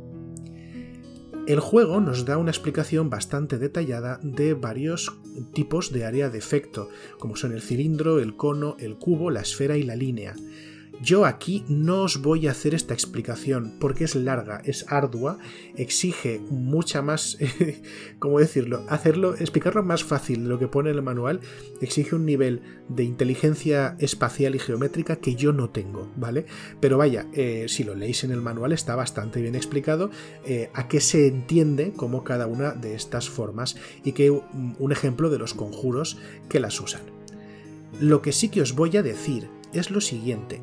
El 1.46 1.61
juego 1.61 2.00
nos 2.00 2.24
da 2.24 2.38
una 2.38 2.50
explicación 2.50 3.11
bastante 3.11 3.59
detallada 3.59 4.18
de 4.22 4.54
varios 4.54 5.12
tipos 5.52 5.92
de 5.92 6.07
área 6.07 6.30
de 6.30 6.38
efecto, 6.38 6.88
como 7.18 7.37
son 7.37 7.52
el 7.52 7.61
cilindro, 7.61 8.18
el 8.18 8.35
cono, 8.35 8.76
el 8.80 8.96
cubo, 8.96 9.30
la 9.30 9.42
esfera 9.42 9.76
y 9.76 9.83
la 9.83 9.94
línea. 9.94 10.35
Yo 11.02 11.26
aquí 11.26 11.64
no 11.68 12.02
os 12.02 12.22
voy 12.22 12.46
a 12.46 12.52
hacer 12.52 12.74
esta 12.74 12.94
explicación 12.94 13.76
porque 13.78 14.04
es 14.04 14.14
larga, 14.14 14.62
es 14.64 14.87
ardua, 14.88 15.38
exige 15.76 16.40
mucha 16.50 17.02
más, 17.02 17.37
¿cómo 18.18 18.38
decirlo? 18.38 18.85
Hacerlo, 18.88 19.35
explicarlo 19.35 19.83
más 19.83 20.04
fácil 20.04 20.44
de 20.44 20.48
lo 20.48 20.59
que 20.59 20.68
pone 20.68 20.90
el 20.90 21.02
manual, 21.02 21.40
exige 21.80 22.14
un 22.14 22.24
nivel 22.24 22.62
de 22.88 23.04
inteligencia 23.04 23.96
espacial 23.98 24.54
y 24.54 24.59
geométrica 24.59 25.16
que 25.16 25.35
yo 25.35 25.52
no 25.52 25.70
tengo, 25.70 26.11
¿vale? 26.16 26.46
Pero 26.80 26.96
vaya, 26.96 27.26
eh, 27.35 27.66
si 27.68 27.85
lo 27.85 27.94
leéis 27.94 28.24
en 28.24 28.30
el 28.30 28.40
manual 28.40 28.72
está 28.72 28.94
bastante 28.94 29.42
bien 29.42 29.57
explicado 29.57 30.11
eh, 30.46 30.70
a 30.74 30.88
qué 30.88 31.00
se 31.00 31.26
entiende 31.26 31.92
como 31.92 32.24
cada 32.24 32.46
una 32.46 32.72
de 32.72 32.94
estas 32.94 33.28
formas 33.28 33.76
y 34.04 34.12
que 34.12 34.30
un 34.30 34.92
ejemplo 34.92 35.28
de 35.28 35.38
los 35.38 35.54
conjuros 35.54 36.18
que 36.48 36.61
las 36.61 36.80
usan. 36.80 37.02
Lo 38.00 38.22
que 38.22 38.33
sí 38.33 38.48
que 38.48 38.62
os 38.62 38.74
voy 38.74 38.96
a 38.96 39.02
decir 39.02 39.48
es 39.72 39.90
lo 39.90 40.00
siguiente. 40.00 40.61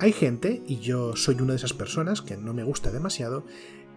Hay 0.00 0.12
gente, 0.12 0.62
y 0.66 0.78
yo 0.78 1.14
soy 1.14 1.36
una 1.36 1.52
de 1.52 1.56
esas 1.56 1.72
personas 1.72 2.20
que 2.20 2.36
no 2.36 2.52
me 2.52 2.64
gusta 2.64 2.90
demasiado, 2.90 3.44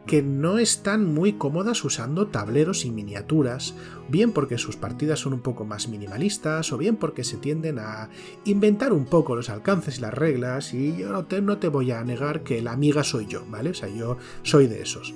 que 0.06 0.22
no 0.22 0.58
están 0.58 1.14
muy 1.14 1.34
cómodas 1.34 1.84
usando 1.84 2.28
tableros 2.28 2.86
y 2.86 2.92
miniaturas, 2.92 3.76
bien 4.08 4.32
porque 4.32 4.58
sus 4.58 4.78
partidas 4.78 5.20
son 5.20 5.34
un 5.34 5.42
poco 5.42 5.66
más 5.66 5.90
minimalistas, 5.90 6.72
o 6.72 6.78
bien 6.78 6.96
porque 6.96 7.24
se 7.24 7.38
tienden 7.38 7.80
a 7.80 8.10
inventar 8.46 8.94
un 8.94 9.06
poco 9.06 9.36
los 9.36 9.50
alcances 9.50 9.98
y 9.98 10.02
las 10.02 10.14
reglas, 10.14 10.74
y 10.74 10.96
yo 10.96 11.12
no 11.12 11.26
te, 11.26 11.42
no 11.42 11.58
te 11.58 11.68
voy 11.68 11.92
a 11.92 12.04
negar 12.04 12.44
que 12.44 12.62
la 12.62 12.72
amiga 12.72 13.04
soy 13.04 13.26
yo, 13.26 13.46
¿vale? 13.50 13.72
O 13.72 13.74
sea, 13.74 13.90
yo 13.90 14.18
soy 14.44 14.68
de 14.68 14.82
esos. 14.82 15.14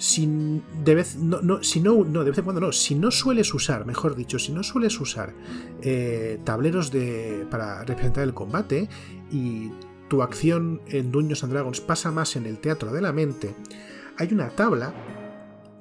Si 0.00 0.26
de 0.82 0.94
vez, 0.94 1.16
no, 1.16 1.62
si 1.62 1.78
no, 1.78 2.04
no, 2.04 2.24
de 2.24 2.30
vez 2.30 2.38
en 2.38 2.44
cuando 2.44 2.62
no, 2.62 2.72
si 2.72 2.94
no 2.94 3.10
sueles 3.10 3.52
usar, 3.52 3.84
mejor 3.84 4.16
dicho, 4.16 4.38
si 4.38 4.50
no 4.50 4.62
sueles 4.62 4.98
usar 4.98 5.34
eh, 5.82 6.40
tableros 6.42 6.90
de, 6.90 7.46
para 7.50 7.84
representar 7.84 8.24
el 8.24 8.32
combate, 8.32 8.88
y 9.30 9.70
tu 10.08 10.22
acción 10.22 10.80
en 10.88 11.12
Dungeons 11.12 11.44
and 11.44 11.52
Dragons 11.52 11.82
pasa 11.82 12.10
más 12.10 12.34
en 12.36 12.46
el 12.46 12.60
teatro 12.60 12.94
de 12.94 13.02
la 13.02 13.12
mente, 13.12 13.54
hay 14.16 14.32
una 14.32 14.48
tabla 14.48 14.94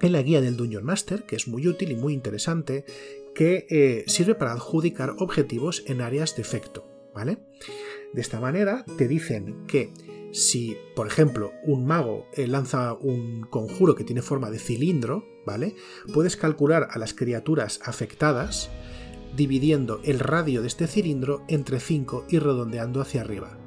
en 0.01 0.11
la 0.11 0.21
guía 0.21 0.41
del 0.41 0.57
Dungeon 0.57 0.83
Master, 0.83 1.23
que 1.23 1.37
es 1.37 1.47
muy 1.47 1.65
útil 1.65 1.91
y 1.91 1.95
muy 1.95 2.13
interesante, 2.13 2.83
que 3.33 3.67
eh, 3.69 4.03
sirve 4.07 4.35
para 4.35 4.51
adjudicar 4.51 5.15
objetivos 5.19 5.83
en 5.87 6.01
áreas 6.01 6.35
de 6.35 6.41
efecto, 6.41 6.85
¿vale? 7.15 7.37
De 8.11 8.19
esta 8.19 8.41
manera 8.41 8.83
te 8.97 9.07
dicen 9.07 9.65
que 9.65 9.93
si, 10.31 10.77
por 10.95 11.07
ejemplo, 11.07 11.53
un 11.63 11.85
mago 11.85 12.27
eh, 12.33 12.47
lanza 12.47 12.93
un 12.93 13.41
conjuro 13.49 13.95
que 13.95 14.03
tiene 14.03 14.21
forma 14.21 14.49
de 14.49 14.59
cilindro, 14.59 15.25
¿vale? 15.45 15.75
Puedes 16.13 16.35
calcular 16.35 16.87
a 16.91 16.99
las 16.99 17.13
criaturas 17.13 17.79
afectadas 17.83 18.69
dividiendo 19.35 20.01
el 20.03 20.19
radio 20.19 20.61
de 20.61 20.67
este 20.67 20.87
cilindro 20.87 21.43
entre 21.47 21.79
5 21.79 22.25
y 22.29 22.39
redondeando 22.39 23.01
hacia 23.01 23.21
arriba. 23.21 23.57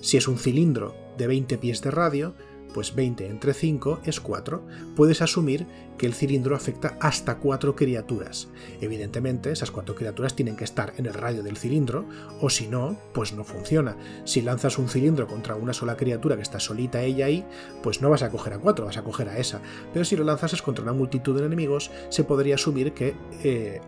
Si 0.00 0.16
es 0.16 0.28
un 0.28 0.38
cilindro 0.38 0.94
de 1.18 1.26
20 1.26 1.58
pies 1.58 1.82
de 1.82 1.90
radio, 1.90 2.34
pues 2.72 2.94
20 2.94 3.26
entre 3.26 3.54
5 3.54 4.00
es 4.04 4.20
4. 4.20 4.62
Puedes 4.96 5.22
asumir 5.22 5.66
que 5.98 6.06
el 6.06 6.14
cilindro 6.14 6.56
afecta 6.56 6.96
hasta 7.00 7.38
4 7.38 7.76
criaturas. 7.76 8.48
Evidentemente, 8.80 9.52
esas 9.52 9.70
4 9.70 9.94
criaturas 9.94 10.34
tienen 10.34 10.56
que 10.56 10.64
estar 10.64 10.94
en 10.96 11.06
el 11.06 11.14
radio 11.14 11.42
del 11.42 11.56
cilindro, 11.56 12.06
o 12.40 12.48
si 12.50 12.68
no, 12.68 12.96
pues 13.12 13.32
no 13.32 13.44
funciona. 13.44 13.96
Si 14.24 14.40
lanzas 14.40 14.78
un 14.78 14.88
cilindro 14.88 15.26
contra 15.26 15.54
una 15.54 15.72
sola 15.72 15.96
criatura 15.96 16.36
que 16.36 16.42
está 16.42 16.60
solita 16.60 17.02
ella 17.02 17.26
ahí, 17.26 17.44
pues 17.82 18.00
no 18.00 18.10
vas 18.10 18.22
a 18.22 18.30
coger 18.30 18.54
a 18.54 18.58
4, 18.58 18.86
vas 18.86 18.96
a 18.96 19.04
coger 19.04 19.28
a 19.28 19.38
esa. 19.38 19.60
Pero 19.92 20.04
si 20.04 20.16
lo 20.16 20.24
lanzas 20.24 20.62
contra 20.62 20.82
una 20.82 20.92
multitud 20.92 21.38
de 21.38 21.46
enemigos, 21.46 21.90
se 22.08 22.24
podría 22.24 22.54
asumir 22.54 22.92
que 22.92 23.14
eh, 23.44 23.80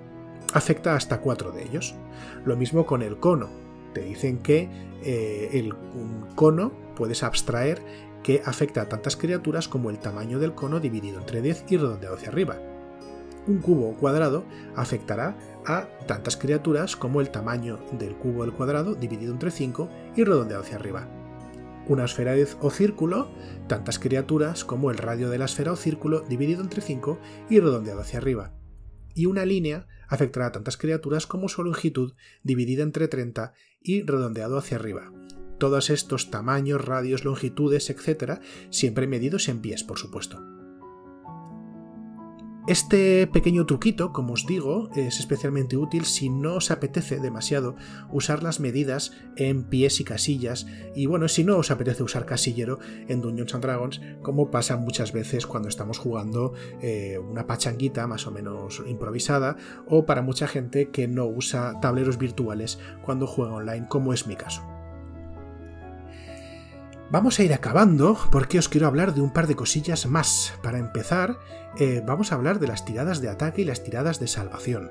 afecta 0.53 0.95
hasta 0.95 1.21
cuatro 1.21 1.53
de 1.53 1.65
ellos. 1.65 1.95
Lo 2.45 2.57
mismo 2.57 2.87
con 2.87 3.03
el 3.03 3.19
cono. 3.19 3.49
Te 3.95 4.01
dicen 4.01 4.39
que 4.39 4.69
eh, 5.03 5.51
el 5.53 5.75
cono 6.35 6.73
puedes 6.97 7.23
abstraer 7.23 7.83
que 8.23 8.43
afecta 8.45 8.83
a 8.83 8.89
tantas 8.89 9.17
criaturas 9.17 9.69
como 9.69 9.91
el 9.91 9.99
tamaño 9.99 10.39
del 10.39 10.55
cono 10.55 10.81
dividido 10.81 11.19
entre 11.19 11.43
10 11.43 11.65
y 11.69 11.77
redondeado 11.77 12.17
hacia 12.17 12.29
arriba. 12.29 12.59
Un 13.47 13.59
cubo 13.59 13.97
cuadrado 13.97 14.45
afectará 14.77 15.37
a 15.67 15.89
tantas 16.07 16.37
criaturas 16.37 16.97
como 16.97 17.21
el 17.21 17.31
tamaño 17.31 17.79
del 17.93 18.15
cubo 18.15 18.45
al 18.45 18.55
cuadrado 18.55 18.95
dividido 18.95 19.33
entre 19.33 19.51
5 19.51 19.89
y 20.17 20.25
redondeado 20.25 20.63
hacia 20.63 20.77
arriba. 20.77 21.09
Una 21.89 22.05
esfera 22.05 22.35
o 22.61 22.71
círculo, 22.71 23.29
tantas 23.67 23.99
criaturas 23.99 24.65
como 24.65 24.93
el 24.93 24.99
radio 24.99 25.31
de 25.31 25.39
la 25.39 25.47
esfera 25.47 25.73
o 25.73 25.77
círculo 25.77 26.21
dividido 26.21 26.63
entre 26.63 26.81
5 26.81 27.19
y 27.51 27.59
redondeado 27.59 28.01
hacia 28.01 28.21
arriba. 28.21 28.53
Y 29.15 29.27
una 29.27 29.45
línea 29.45 29.89
afectará 30.09 30.47
a 30.47 30.53
tantas 30.53 30.77
criaturas 30.77 31.27
como 31.27 31.49
su 31.49 31.65
longitud 31.65 32.15
dividida 32.45 32.85
entre 32.85 33.09
30 33.09 33.53
y 33.81 34.03
redondeado 34.03 34.57
hacia 34.57 34.77
arriba. 34.77 35.11
Todos 35.63 35.91
estos 35.91 36.29
tamaños, 36.29 36.85
radios, 36.85 37.25
longitudes, 37.25 37.89
etc., 37.89 38.41
siempre 38.71 39.07
medidos 39.07 39.49
en 39.49 39.61
pies, 39.61 39.85
por 39.85 39.97
supuesto. 39.97 40.43
Este 42.67 43.29
pequeño 43.29 43.65
truquito, 43.65 44.13
como 44.13 44.33
os 44.33 44.45
digo, 44.45 44.91
es 44.97 45.21
especialmente 45.21 45.77
útil 45.77 46.05
si 46.05 46.31
no 46.31 46.55
os 46.55 46.73
apetece 46.73 47.21
demasiado 47.21 47.77
usar 48.11 48.43
las 48.43 48.59
medidas 48.59 49.13
en 49.37 49.63
pies 49.63 50.01
y 50.01 50.05
casillas, 50.05 50.67
y 50.97 51.07
bueno, 51.07 51.29
si 51.29 51.45
no 51.45 51.59
os 51.59 51.71
apetece 51.71 52.03
usar 52.03 52.27
casillero 52.27 52.81
en 53.07 53.21
Dungeons 53.21 53.55
and 53.55 53.63
Dragons, 53.63 54.01
como 54.21 54.51
pasa 54.51 54.77
muchas 54.77 55.13
veces 55.13 55.47
cuando 55.47 55.69
estamos 55.69 55.99
jugando 55.99 56.55
eh, 56.81 57.21
una 57.21 57.47
pachanguita 57.47 58.09
más 58.09 58.27
o 58.27 58.33
menos 58.33 58.83
improvisada, 58.85 59.57
o 59.87 60.07
para 60.07 60.23
mucha 60.23 60.49
gente 60.49 60.91
que 60.91 61.07
no 61.07 61.27
usa 61.27 61.79
tableros 61.81 62.19
virtuales 62.19 62.81
cuando 63.05 63.29
juega 63.29 63.55
online, 63.55 63.87
como 63.89 64.13
es 64.13 64.27
mi 64.27 64.35
caso. 64.35 64.82
Vamos 67.13 67.39
a 67.39 67.43
ir 67.43 67.53
acabando 67.53 68.17
porque 68.31 68.59
os 68.59 68.71
quiero 68.71 68.87
hablar 68.87 69.13
de 69.13 69.21
un 69.21 69.35
par 69.35 69.47
de 69.47 69.55
cosillas 69.55 70.07
más. 70.07 70.55
Para 70.63 70.79
empezar, 70.79 71.39
eh, 71.79 72.03
vamos 72.07 72.33
a 72.33 72.37
hablar 72.37 72.59
de 72.59 72.67
las 72.67 72.87
tiradas 72.87 73.21
de 73.21 73.29
ataque 73.29 73.61
y 73.61 73.65
las 73.67 73.85
tiradas 73.85 74.19
de 74.19 74.27
salvación. 74.27 74.91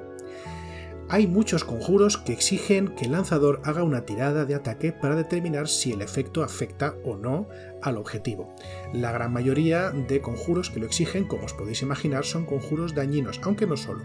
Hay 1.10 1.26
muchos 1.26 1.64
conjuros 1.64 2.20
que 2.20 2.34
exigen 2.34 2.90
que 2.90 3.06
el 3.06 3.14
lanzador 3.14 3.60
haga 3.66 3.82
una 3.82 4.06
tirada 4.06 4.46
de 4.46 4.54
ataque 4.54 4.92
para 4.92 5.16
determinar 5.16 5.68
si 5.68 5.94
el 5.94 6.04
efecto 6.04 6.44
afecta 6.44 6.94
o 7.04 7.18
no 7.18 7.48
al 7.82 7.98
objetivo. 7.98 8.54
La 8.94 9.12
gran 9.12 9.34
mayoría 9.34 9.90
de 9.90 10.22
conjuros 10.22 10.70
que 10.70 10.80
lo 10.80 10.86
exigen, 10.86 11.28
como 11.28 11.46
os 11.46 11.56
podéis 11.56 11.82
imaginar, 11.82 12.24
son 12.24 12.46
conjuros 12.46 12.94
dañinos, 12.94 13.42
aunque 13.42 13.66
no 13.66 13.78
solo. 13.78 14.04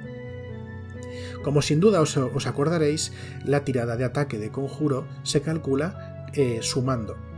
Como 1.44 1.60
sin 1.60 1.80
duda 1.80 2.00
os, 2.00 2.46
acordaréis, 2.46 3.12
la 3.44 3.62
tirada 3.62 3.98
de 3.98 4.04
ataque 4.04 4.38
de 4.38 4.50
conjuro 4.50 5.06
se 5.22 5.42
calcula 5.42 6.24
eh, 6.32 6.60
sumando 6.62 7.35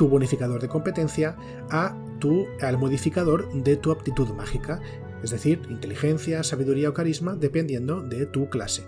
tu 0.00 0.08
bonificador 0.08 0.62
de 0.62 0.68
competencia 0.68 1.36
a 1.68 1.94
tu, 2.20 2.46
al 2.62 2.78
modificador 2.78 3.52
de 3.52 3.76
tu 3.76 3.92
aptitud 3.92 4.30
mágica, 4.30 4.80
es 5.22 5.28
decir, 5.28 5.60
inteligencia, 5.68 6.42
sabiduría 6.42 6.88
o 6.88 6.94
carisma, 6.94 7.36
dependiendo 7.36 8.00
de 8.00 8.24
tu 8.24 8.48
clase. 8.48 8.84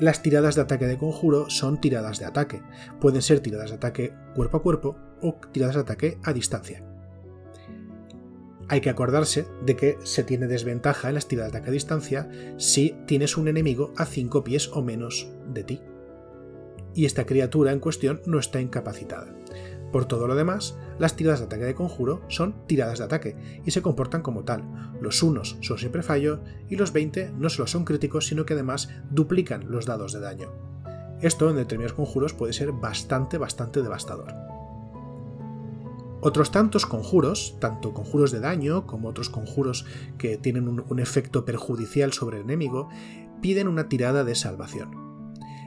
Las 0.00 0.20
tiradas 0.20 0.56
de 0.56 0.62
ataque 0.62 0.88
de 0.88 0.98
conjuro 0.98 1.48
son 1.48 1.80
tiradas 1.80 2.18
de 2.18 2.24
ataque. 2.24 2.60
Pueden 3.00 3.22
ser 3.22 3.38
tiradas 3.38 3.70
de 3.70 3.76
ataque 3.76 4.12
cuerpo 4.34 4.56
a 4.56 4.62
cuerpo 4.62 4.96
o 5.22 5.36
tiradas 5.52 5.76
de 5.76 5.82
ataque 5.82 6.18
a 6.24 6.32
distancia. 6.32 6.82
Hay 8.68 8.80
que 8.80 8.90
acordarse 8.90 9.46
de 9.64 9.76
que 9.76 9.96
se 10.02 10.24
tiene 10.24 10.48
desventaja 10.48 11.08
en 11.08 11.14
las 11.14 11.28
tiradas 11.28 11.52
de 11.52 11.58
ataque 11.58 11.70
a 11.70 11.72
distancia 11.72 12.28
si 12.56 12.96
tienes 13.06 13.36
un 13.36 13.46
enemigo 13.46 13.92
a 13.96 14.06
5 14.06 14.42
pies 14.42 14.70
o 14.72 14.82
menos 14.82 15.30
de 15.52 15.62
ti. 15.62 15.80
Y 16.96 17.04
esta 17.04 17.26
criatura 17.26 17.70
en 17.70 17.78
cuestión 17.78 18.22
no 18.26 18.40
está 18.40 18.60
incapacitada. 18.60 19.32
Por 19.94 20.06
todo 20.06 20.26
lo 20.26 20.34
demás, 20.34 20.76
las 20.98 21.14
tiradas 21.14 21.38
de 21.38 21.46
ataque 21.46 21.62
de 21.62 21.76
conjuro 21.76 22.20
son 22.26 22.66
tiradas 22.66 22.98
de 22.98 23.04
ataque 23.04 23.36
y 23.64 23.70
se 23.70 23.80
comportan 23.80 24.22
como 24.22 24.42
tal. 24.42 24.64
Los 25.00 25.22
unos 25.22 25.56
son 25.60 25.78
siempre 25.78 26.02
fallo 26.02 26.40
y 26.68 26.74
los 26.74 26.92
20 26.92 27.30
no 27.38 27.48
solo 27.48 27.68
son 27.68 27.84
críticos, 27.84 28.26
sino 28.26 28.44
que 28.44 28.54
además 28.54 28.88
duplican 29.12 29.70
los 29.70 29.86
dados 29.86 30.12
de 30.12 30.18
daño. 30.18 30.50
Esto 31.20 31.48
en 31.48 31.54
determinados 31.54 31.92
conjuros 31.92 32.34
puede 32.34 32.52
ser 32.52 32.72
bastante, 32.72 33.38
bastante 33.38 33.82
devastador. 33.82 34.34
Otros 36.20 36.50
tantos 36.50 36.86
conjuros, 36.86 37.56
tanto 37.60 37.94
conjuros 37.94 38.32
de 38.32 38.40
daño 38.40 38.88
como 38.88 39.10
otros 39.10 39.30
conjuros 39.30 39.86
que 40.18 40.38
tienen 40.38 40.66
un, 40.66 40.84
un 40.88 40.98
efecto 40.98 41.44
perjudicial 41.44 42.12
sobre 42.12 42.38
el 42.38 42.42
enemigo, 42.46 42.88
piden 43.40 43.68
una 43.68 43.88
tirada 43.88 44.24
de 44.24 44.34
salvación. 44.34 45.03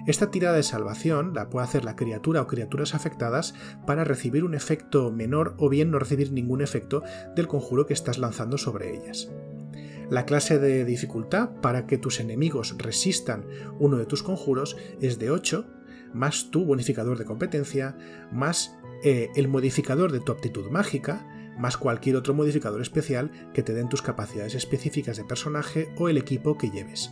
Esta 0.08 0.32
tirada 0.32 0.56
de 0.56 0.64
salvación 0.64 1.34
la 1.36 1.50
puede 1.50 1.66
hacer 1.66 1.84
la 1.84 1.98
criatura 1.98 2.42
o 2.42 2.48
criaturas 2.48 2.96
afectadas 2.96 3.54
para 3.86 4.06
recibir 4.06 4.46
un 4.46 4.56
efecto 4.56 5.12
menor 5.12 5.54
o 5.58 5.68
bien 5.68 5.92
no 5.92 6.00
recibir 6.00 6.32
ningún 6.32 6.62
efecto 6.62 7.04
del 7.36 7.48
conjuro 7.48 7.86
que 7.86 7.94
estás 7.94 8.18
lanzando 8.18 8.58
sobre 8.58 8.96
ellas. 8.96 9.30
La 10.10 10.26
clase 10.26 10.60
de 10.60 10.86
dificultad 10.86 11.50
para 11.62 11.86
que 11.86 11.98
tus 11.98 12.22
enemigos 12.22 12.76
resistan 12.78 13.46
uno 13.80 13.98
de 13.98 14.06
tus 14.06 14.24
conjuros 14.24 14.78
es 15.02 15.20
de 15.20 15.30
8, 15.30 15.66
más 16.14 16.52
tu 16.52 16.64
bonificador 16.64 17.18
de 17.18 17.26
competencia, 17.26 17.98
más 18.32 18.78
eh, 19.04 19.28
el 19.36 19.50
modificador 19.50 20.14
de 20.14 20.22
tu 20.22 20.32
aptitud 20.32 20.72
mágica, 20.72 21.28
más 21.60 21.76
cualquier 21.76 22.16
otro 22.16 22.34
modificador 22.34 22.82
especial 22.82 23.30
que 23.54 23.64
te 23.64 23.74
den 23.74 23.90
tus 23.90 24.02
capacidades 24.02 24.56
específicas 24.56 25.18
de 25.18 25.26
personaje 25.26 25.90
o 25.98 26.08
el 26.08 26.18
equipo 26.18 26.58
que 26.58 26.70
lleves. 26.70 27.12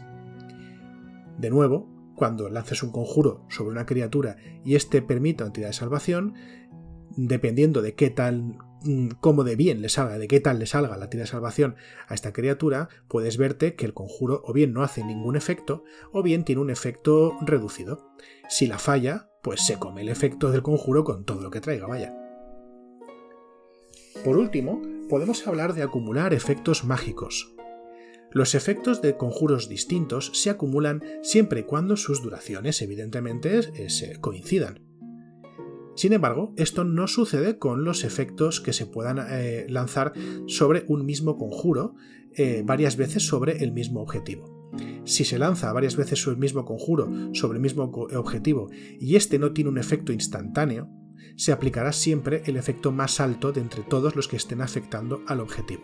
De 1.37 1.49
nuevo, 1.49 1.94
cuando 2.15 2.49
lances 2.49 2.83
un 2.83 2.91
conjuro 2.91 3.45
sobre 3.49 3.71
una 3.71 3.85
criatura 3.85 4.37
y 4.63 4.75
éste 4.75 5.01
permita 5.01 5.43
una 5.43 5.53
tirada 5.53 5.71
de 5.71 5.77
salvación, 5.77 6.33
dependiendo 7.15 7.81
de 7.81 7.93
qué 7.95 8.09
tal 8.09 8.57
mm, 8.83 9.09
cómo 9.21 9.43
de 9.43 9.55
bien 9.55 9.81
le 9.81 9.89
salga, 9.89 10.17
de 10.17 10.27
qué 10.27 10.39
tal 10.39 10.59
le 10.59 10.65
salga 10.65 10.97
la 10.97 11.09
tira 11.09 11.23
de 11.23 11.29
salvación 11.29 11.75
a 12.07 12.13
esta 12.13 12.33
criatura, 12.33 12.89
puedes 13.07 13.37
verte 13.37 13.75
que 13.75 13.85
el 13.85 13.93
conjuro 13.93 14.41
o 14.45 14.53
bien 14.53 14.73
no 14.73 14.83
hace 14.83 15.03
ningún 15.03 15.35
efecto 15.35 15.83
o 16.11 16.23
bien 16.23 16.43
tiene 16.43 16.61
un 16.61 16.69
efecto 16.69 17.37
reducido. 17.41 18.11
Si 18.49 18.67
la 18.67 18.79
falla, 18.79 19.29
pues 19.41 19.65
se 19.65 19.77
come 19.77 20.01
el 20.01 20.09
efecto 20.09 20.51
del 20.51 20.63
conjuro 20.63 21.03
con 21.03 21.25
todo 21.25 21.41
lo 21.41 21.51
que 21.51 21.61
traiga, 21.61 21.87
vaya. 21.87 22.15
Por 24.23 24.37
último, 24.37 24.81
podemos 25.09 25.45
hablar 25.45 25.73
de 25.73 25.83
acumular 25.83 26.33
efectos 26.33 26.83
mágicos, 26.83 27.54
los 28.31 28.55
efectos 28.55 29.01
de 29.01 29.17
conjuros 29.17 29.69
distintos 29.69 30.31
se 30.33 30.49
acumulan 30.49 31.01
siempre 31.21 31.61
y 31.61 31.63
cuando 31.63 31.95
sus 31.95 32.21
duraciones 32.21 32.81
evidentemente 32.81 33.61
coincidan. 34.21 34.81
Sin 35.95 36.11
embargo, 36.11 36.53
esto 36.57 36.83
no 36.83 37.07
sucede 37.07 37.57
con 37.57 37.85
los 37.85 38.03
efectos 38.03 38.59
que 38.59 38.73
se 38.73 38.85
puedan 38.85 39.25
eh, 39.29 39.65
lanzar 39.69 40.11
sobre 40.45 40.83
un 40.87 41.05
mismo 41.05 41.37
conjuro 41.37 41.95
eh, 42.33 42.63
varias 42.65 42.97
veces 42.97 43.25
sobre 43.25 43.63
el 43.63 43.71
mismo 43.71 44.01
objetivo. 44.01 44.69
Si 45.05 45.23
se 45.23 45.39
lanza 45.39 45.71
varias 45.71 45.95
veces 45.95 46.27
el 46.27 46.35
mismo 46.35 46.65
conjuro 46.65 47.33
sobre 47.33 47.57
el 47.57 47.61
mismo 47.61 47.83
objetivo 47.83 48.69
y 48.99 49.15
este 49.15 49.39
no 49.39 49.53
tiene 49.53 49.69
un 49.69 49.77
efecto 49.77 50.11
instantáneo, 50.11 50.89
se 51.37 51.53
aplicará 51.53 51.93
siempre 51.93 52.41
el 52.45 52.57
efecto 52.57 52.91
más 52.91 53.21
alto 53.21 53.53
de 53.53 53.61
entre 53.61 53.83
todos 53.83 54.15
los 54.17 54.27
que 54.27 54.35
estén 54.35 54.61
afectando 54.61 55.21
al 55.27 55.39
objetivo. 55.39 55.83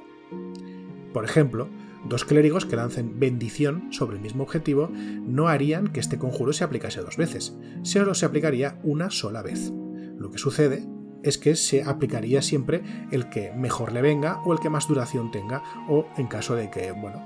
Por 1.14 1.24
ejemplo, 1.24 1.70
Dos 2.04 2.26
clérigos 2.26 2.66
que 2.66 2.76
lancen 2.76 3.20
bendición 3.20 3.88
sobre 3.92 4.18
el 4.18 4.24
mismo 4.24 4.44
objetivo 4.44 4.90
no 4.92 5.48
harían 5.48 5.88
que 5.88 6.00
este 6.00 6.18
conjuro 6.18 6.52
se 6.52 6.64
aplicase 6.64 7.02
dos 7.02 7.18
veces, 7.18 7.56
solo 7.84 8.16
se 8.16 8.26
aplicaría 8.26 8.80
una 8.84 9.12
sola 9.12 9.42
vez. 9.42 9.72
Lo 10.18 10.32
que 10.32 10.40
sucede 10.40 10.86
es 11.24 11.38
que 11.38 11.56
se 11.56 11.84
aplicaría 11.84 12.42
siempre 12.42 12.82
el 13.12 13.30
que 13.30 13.52
mejor 13.54 13.92
le 13.92 14.02
venga 14.02 14.42
o 14.46 14.54
el 14.54 14.60
que 14.60 14.70
más 14.70 14.88
duración 14.88 15.32
tenga, 15.32 15.64
o 15.88 16.08
en 16.18 16.28
caso 16.28 16.56
de 16.56 16.72
que, 16.72 16.92
bueno, 16.92 17.24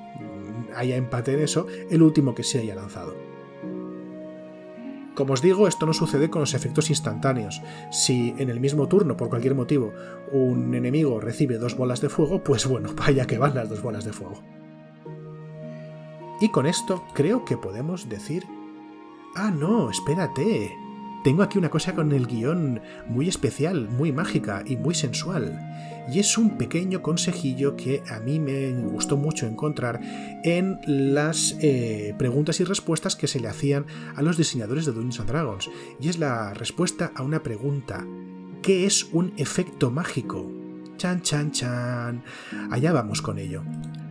haya 0.75 0.97
empate 0.97 1.33
en 1.33 1.41
eso, 1.41 1.67
el 1.89 2.01
último 2.01 2.35
que 2.35 2.43
se 2.43 2.59
haya 2.59 2.75
lanzado. 2.75 3.15
Como 5.15 5.31
os 5.31 5.41
digo, 5.41 5.69
esto 5.69 5.85
no 5.85 5.93
sucede 5.93 6.29
con 6.29 6.41
los 6.41 6.53
efectos 6.53 6.89
instantáneos. 6.89 7.61
Si 7.89 8.35
en 8.38 8.49
el 8.49 8.59
mismo 8.59 8.89
turno, 8.89 9.15
por 9.15 9.29
cualquier 9.29 9.55
motivo, 9.55 9.93
un 10.33 10.75
enemigo 10.75 11.21
recibe 11.21 11.57
dos 11.57 11.77
bolas 11.77 12.01
de 12.01 12.09
fuego, 12.09 12.43
pues 12.43 12.67
bueno, 12.67 12.89
vaya 12.97 13.25
que 13.25 13.38
van 13.38 13.55
las 13.55 13.69
dos 13.69 13.81
bolas 13.81 14.03
de 14.03 14.11
fuego. 14.11 14.43
Y 16.41 16.50
con 16.50 16.65
esto 16.65 17.04
creo 17.13 17.45
que 17.45 17.58
podemos 17.58 18.10
decir... 18.10 18.45
Ah, 19.36 19.52
no, 19.52 19.89
espérate. 19.89 20.76
Tengo 21.24 21.43
aquí 21.43 21.58
una 21.58 21.69
cosa 21.69 21.95
con 21.95 22.12
el 22.12 22.28
guion 22.28 22.82
muy 23.08 23.28
especial, 23.28 23.89
muy 23.89 24.12
mágica 24.12 24.63
y 24.65 24.78
muy 24.78 24.93
sensual. 24.93 25.60
Y 26.13 26.19
es 26.19 26.38
un 26.38 26.58
pequeño 26.58 27.02
consejillo 27.02 27.76
que 27.76 28.04
a 28.10 28.19
mí 28.19 28.39
me 28.39 28.71
gustó 28.74 29.17
mucho 29.17 29.48
encontrar 29.48 30.00
en 30.43 30.80
las 30.86 31.58
eh, 31.62 32.13
preguntas 32.17 32.60
y 32.60 32.63
respuestas 32.63 33.15
que 33.15 33.28
se 33.28 33.39
le 33.39 33.48
hacían 33.48 33.88
a 34.15 34.21
los 34.21 34.38
diseñadores 34.38 34.86
de 34.86 34.91
Dungeons 34.91 35.19
and 35.21 35.30
Dragons. 35.30 35.69
Y 36.00 36.10
es 36.10 36.19
la 36.19 36.54
respuesta 36.54 37.12
a 37.15 37.24
una 37.24 37.41
pregunta. 37.41 38.06
¿Qué 38.62 38.86
es 38.86 39.06
un 39.12 39.34
efecto 39.38 39.89
mágico? 39.89 40.52
Chan, 40.98 41.24
chan, 41.24 41.52
chan. 41.52 42.24
Allá 42.69 42.93
vamos 42.93 43.21
con 43.21 43.39
ello. 43.39 43.63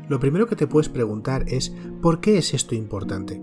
Lo 0.09 0.21
primero 0.21 0.47
que 0.47 0.57
te 0.57 0.67
puedes 0.67 0.88
preguntar 0.88 1.45
es 1.49 1.75
¿por 2.03 2.21
qué 2.21 2.38
es 2.38 2.55
esto 2.55 2.75
importante? 2.75 3.40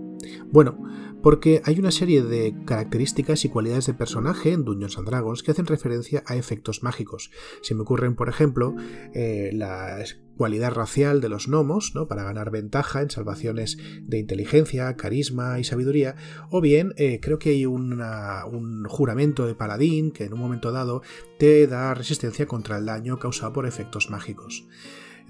Bueno, 0.50 0.78
porque 1.22 1.62
hay 1.64 1.78
una 1.78 1.90
serie 1.90 2.22
de 2.22 2.54
características 2.64 3.44
y 3.44 3.48
cualidades 3.48 3.86
de 3.86 3.94
personaje 3.94 4.52
en 4.52 4.64
Dungeons 4.64 4.98
and 4.98 5.08
Dragons 5.08 5.42
que 5.42 5.52
hacen 5.52 5.66
referencia 5.66 6.22
a 6.26 6.36
efectos 6.36 6.82
mágicos. 6.82 7.30
Se 7.62 7.74
me 7.74 7.82
ocurren, 7.82 8.16
por 8.16 8.28
ejemplo, 8.28 8.74
eh, 9.14 9.50
la 9.52 10.04
cualidad 10.36 10.72
racial 10.72 11.20
de 11.20 11.28
los 11.28 11.46
gnomos, 11.46 11.92
¿no? 11.94 12.08
para 12.08 12.24
ganar 12.24 12.50
ventaja 12.50 13.02
en 13.02 13.10
salvaciones 13.10 13.78
de 14.02 14.18
inteligencia, 14.18 14.96
carisma 14.96 15.60
y 15.60 15.64
sabiduría, 15.64 16.16
o 16.50 16.60
bien 16.60 16.92
eh, 16.96 17.20
creo 17.20 17.38
que 17.38 17.50
hay 17.50 17.66
un 17.66 18.84
juramento 18.88 19.46
de 19.46 19.54
paladín 19.54 20.10
que 20.10 20.24
en 20.24 20.32
un 20.32 20.40
momento 20.40 20.72
dado 20.72 21.02
te 21.38 21.66
da 21.66 21.94
resistencia 21.94 22.46
contra 22.46 22.78
el 22.78 22.86
daño 22.86 23.18
causado 23.18 23.52
por 23.52 23.66
efectos 23.66 24.10
mágicos. 24.10 24.66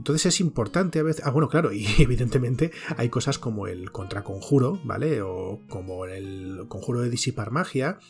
Entonces 0.03 0.27
es 0.27 0.41
importante 0.41 0.99
a 0.99 1.05
veces. 1.05 1.25
Ah, 1.25 1.31
bueno, 1.31 1.49
claro, 1.49 1.73
y 1.73 1.87
evidentemente 1.99 2.73
hay 2.97 3.09
cosas 3.09 3.39
como 3.39 3.69
el 3.69 3.93
contraconjuro, 3.93 4.81
¿vale? 4.83 5.23
O 5.23 5.61
como 5.69 6.07
el 6.07 6.65
conjuro 6.67 7.03
de 7.03 7.09
disipar 7.09 7.53
magia, 7.53 8.01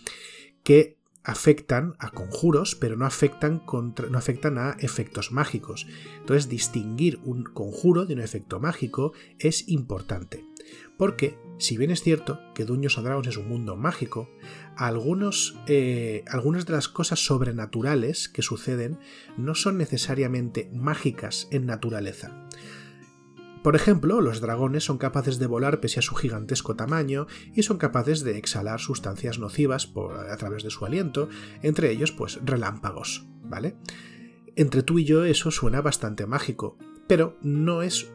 que 0.64 0.96
afectan 1.22 1.94
a 1.98 2.10
conjuros, 2.10 2.76
pero 2.76 2.96
no 2.96 3.04
afectan, 3.04 3.58
contra, 3.58 4.08
no 4.08 4.16
afectan 4.16 4.56
a 4.56 4.70
efectos 4.80 5.32
mágicos. 5.32 5.86
Entonces, 6.20 6.48
distinguir 6.48 7.20
un 7.24 7.44
conjuro 7.44 8.06
de 8.06 8.14
un 8.14 8.20
efecto 8.20 8.58
mágico 8.58 9.12
es 9.38 9.68
importante. 9.68 10.46
Porque, 10.96 11.36
si 11.62 11.76
bien 11.76 11.92
es 11.92 12.02
cierto 12.02 12.40
que 12.54 12.64
Dungeons 12.64 12.98
and 12.98 13.06
Dragons 13.06 13.28
es 13.28 13.36
un 13.36 13.48
mundo 13.48 13.76
mágico, 13.76 14.28
algunos, 14.76 15.56
eh, 15.68 16.24
algunas 16.26 16.66
de 16.66 16.72
las 16.72 16.88
cosas 16.88 17.24
sobrenaturales 17.24 18.28
que 18.28 18.42
suceden 18.42 18.98
no 19.36 19.54
son 19.54 19.78
necesariamente 19.78 20.70
mágicas 20.74 21.46
en 21.52 21.66
naturaleza. 21.66 22.48
Por 23.62 23.76
ejemplo, 23.76 24.20
los 24.20 24.40
dragones 24.40 24.82
son 24.82 24.98
capaces 24.98 25.38
de 25.38 25.46
volar 25.46 25.78
pese 25.78 26.00
a 26.00 26.02
su 26.02 26.16
gigantesco 26.16 26.74
tamaño 26.74 27.28
y 27.54 27.62
son 27.62 27.78
capaces 27.78 28.24
de 28.24 28.38
exhalar 28.38 28.80
sustancias 28.80 29.38
nocivas 29.38 29.86
por, 29.86 30.30
a 30.30 30.36
través 30.36 30.64
de 30.64 30.70
su 30.70 30.84
aliento, 30.84 31.28
entre 31.62 31.92
ellos 31.92 32.10
pues 32.10 32.40
relámpagos, 32.44 33.28
¿vale? 33.44 33.76
Entre 34.56 34.82
tú 34.82 34.98
y 34.98 35.04
yo 35.04 35.24
eso 35.24 35.52
suena 35.52 35.80
bastante 35.80 36.26
mágico, 36.26 36.76
pero 37.06 37.38
no 37.40 37.82
es 37.82 38.10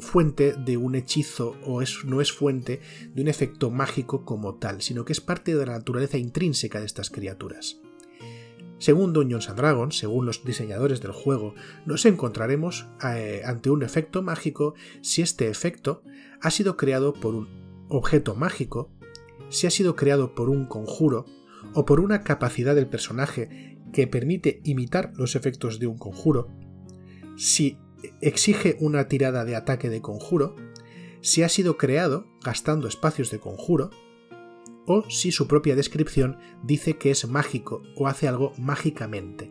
fuente 0.00 0.54
de 0.54 0.76
un 0.76 0.94
hechizo 0.94 1.56
o 1.64 1.82
es, 1.82 2.04
no 2.04 2.20
es 2.20 2.32
fuente 2.32 2.80
de 3.14 3.22
un 3.22 3.28
efecto 3.28 3.70
mágico 3.70 4.24
como 4.24 4.54
tal, 4.54 4.82
sino 4.82 5.04
que 5.04 5.12
es 5.12 5.20
parte 5.20 5.54
de 5.54 5.66
la 5.66 5.72
naturaleza 5.72 6.18
intrínseca 6.18 6.80
de 6.80 6.86
estas 6.86 7.10
criaturas. 7.10 7.80
Según 8.78 9.12
Dungeons 9.12 9.48
and 9.48 9.58
Dragons, 9.58 9.98
según 9.98 10.24
los 10.24 10.44
diseñadores 10.44 11.00
del 11.00 11.10
juego, 11.10 11.54
nos 11.84 12.06
encontraremos 12.06 12.86
eh, 13.04 13.42
ante 13.44 13.70
un 13.70 13.82
efecto 13.82 14.22
mágico 14.22 14.74
si 15.00 15.20
este 15.20 15.48
efecto 15.48 16.02
ha 16.40 16.50
sido 16.50 16.76
creado 16.76 17.12
por 17.12 17.34
un 17.34 17.48
objeto 17.88 18.36
mágico, 18.36 18.92
si 19.48 19.66
ha 19.66 19.70
sido 19.70 19.96
creado 19.96 20.34
por 20.34 20.48
un 20.48 20.66
conjuro 20.66 21.26
o 21.74 21.84
por 21.84 21.98
una 21.98 22.22
capacidad 22.22 22.76
del 22.76 22.86
personaje 22.86 23.78
que 23.92 24.06
permite 24.06 24.60
imitar 24.64 25.12
los 25.16 25.34
efectos 25.34 25.80
de 25.80 25.88
un 25.88 25.98
conjuro, 25.98 26.48
si 27.36 27.78
exige 28.20 28.76
una 28.80 29.08
tirada 29.08 29.44
de 29.44 29.56
ataque 29.56 29.90
de 29.90 30.00
conjuro, 30.00 30.56
si 31.20 31.42
ha 31.42 31.48
sido 31.48 31.76
creado 31.76 32.26
gastando 32.42 32.88
espacios 32.88 33.30
de 33.30 33.40
conjuro, 33.40 33.90
o 34.86 35.04
si 35.10 35.32
su 35.32 35.46
propia 35.46 35.76
descripción 35.76 36.38
dice 36.62 36.96
que 36.96 37.10
es 37.10 37.28
mágico 37.28 37.82
o 37.96 38.08
hace 38.08 38.26
algo 38.26 38.52
mágicamente. 38.56 39.50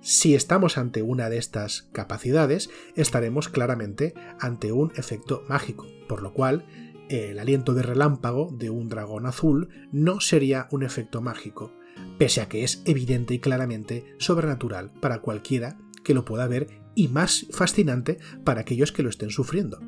Si 0.00 0.34
estamos 0.34 0.78
ante 0.78 1.02
una 1.02 1.28
de 1.28 1.36
estas 1.36 1.88
capacidades, 1.92 2.70
estaremos 2.96 3.48
claramente 3.48 4.14
ante 4.40 4.72
un 4.72 4.92
efecto 4.96 5.44
mágico, 5.48 5.86
por 6.08 6.22
lo 6.22 6.32
cual 6.32 6.66
el 7.08 7.38
aliento 7.38 7.74
de 7.74 7.82
relámpago 7.82 8.48
de 8.52 8.70
un 8.70 8.88
dragón 8.88 9.26
azul 9.26 9.68
no 9.92 10.20
sería 10.20 10.66
un 10.70 10.82
efecto 10.82 11.20
mágico, 11.20 11.72
pese 12.18 12.40
a 12.40 12.48
que 12.48 12.64
es 12.64 12.82
evidente 12.84 13.34
y 13.34 13.38
claramente 13.38 14.16
sobrenatural 14.18 14.90
para 15.00 15.20
cualquiera 15.20 15.78
que 16.02 16.14
lo 16.14 16.24
pueda 16.24 16.48
ver 16.48 16.81
y 16.94 17.08
más 17.08 17.46
fascinante 17.50 18.18
para 18.44 18.60
aquellos 18.60 18.92
que 18.92 19.02
lo 19.02 19.08
estén 19.08 19.30
sufriendo. 19.30 19.80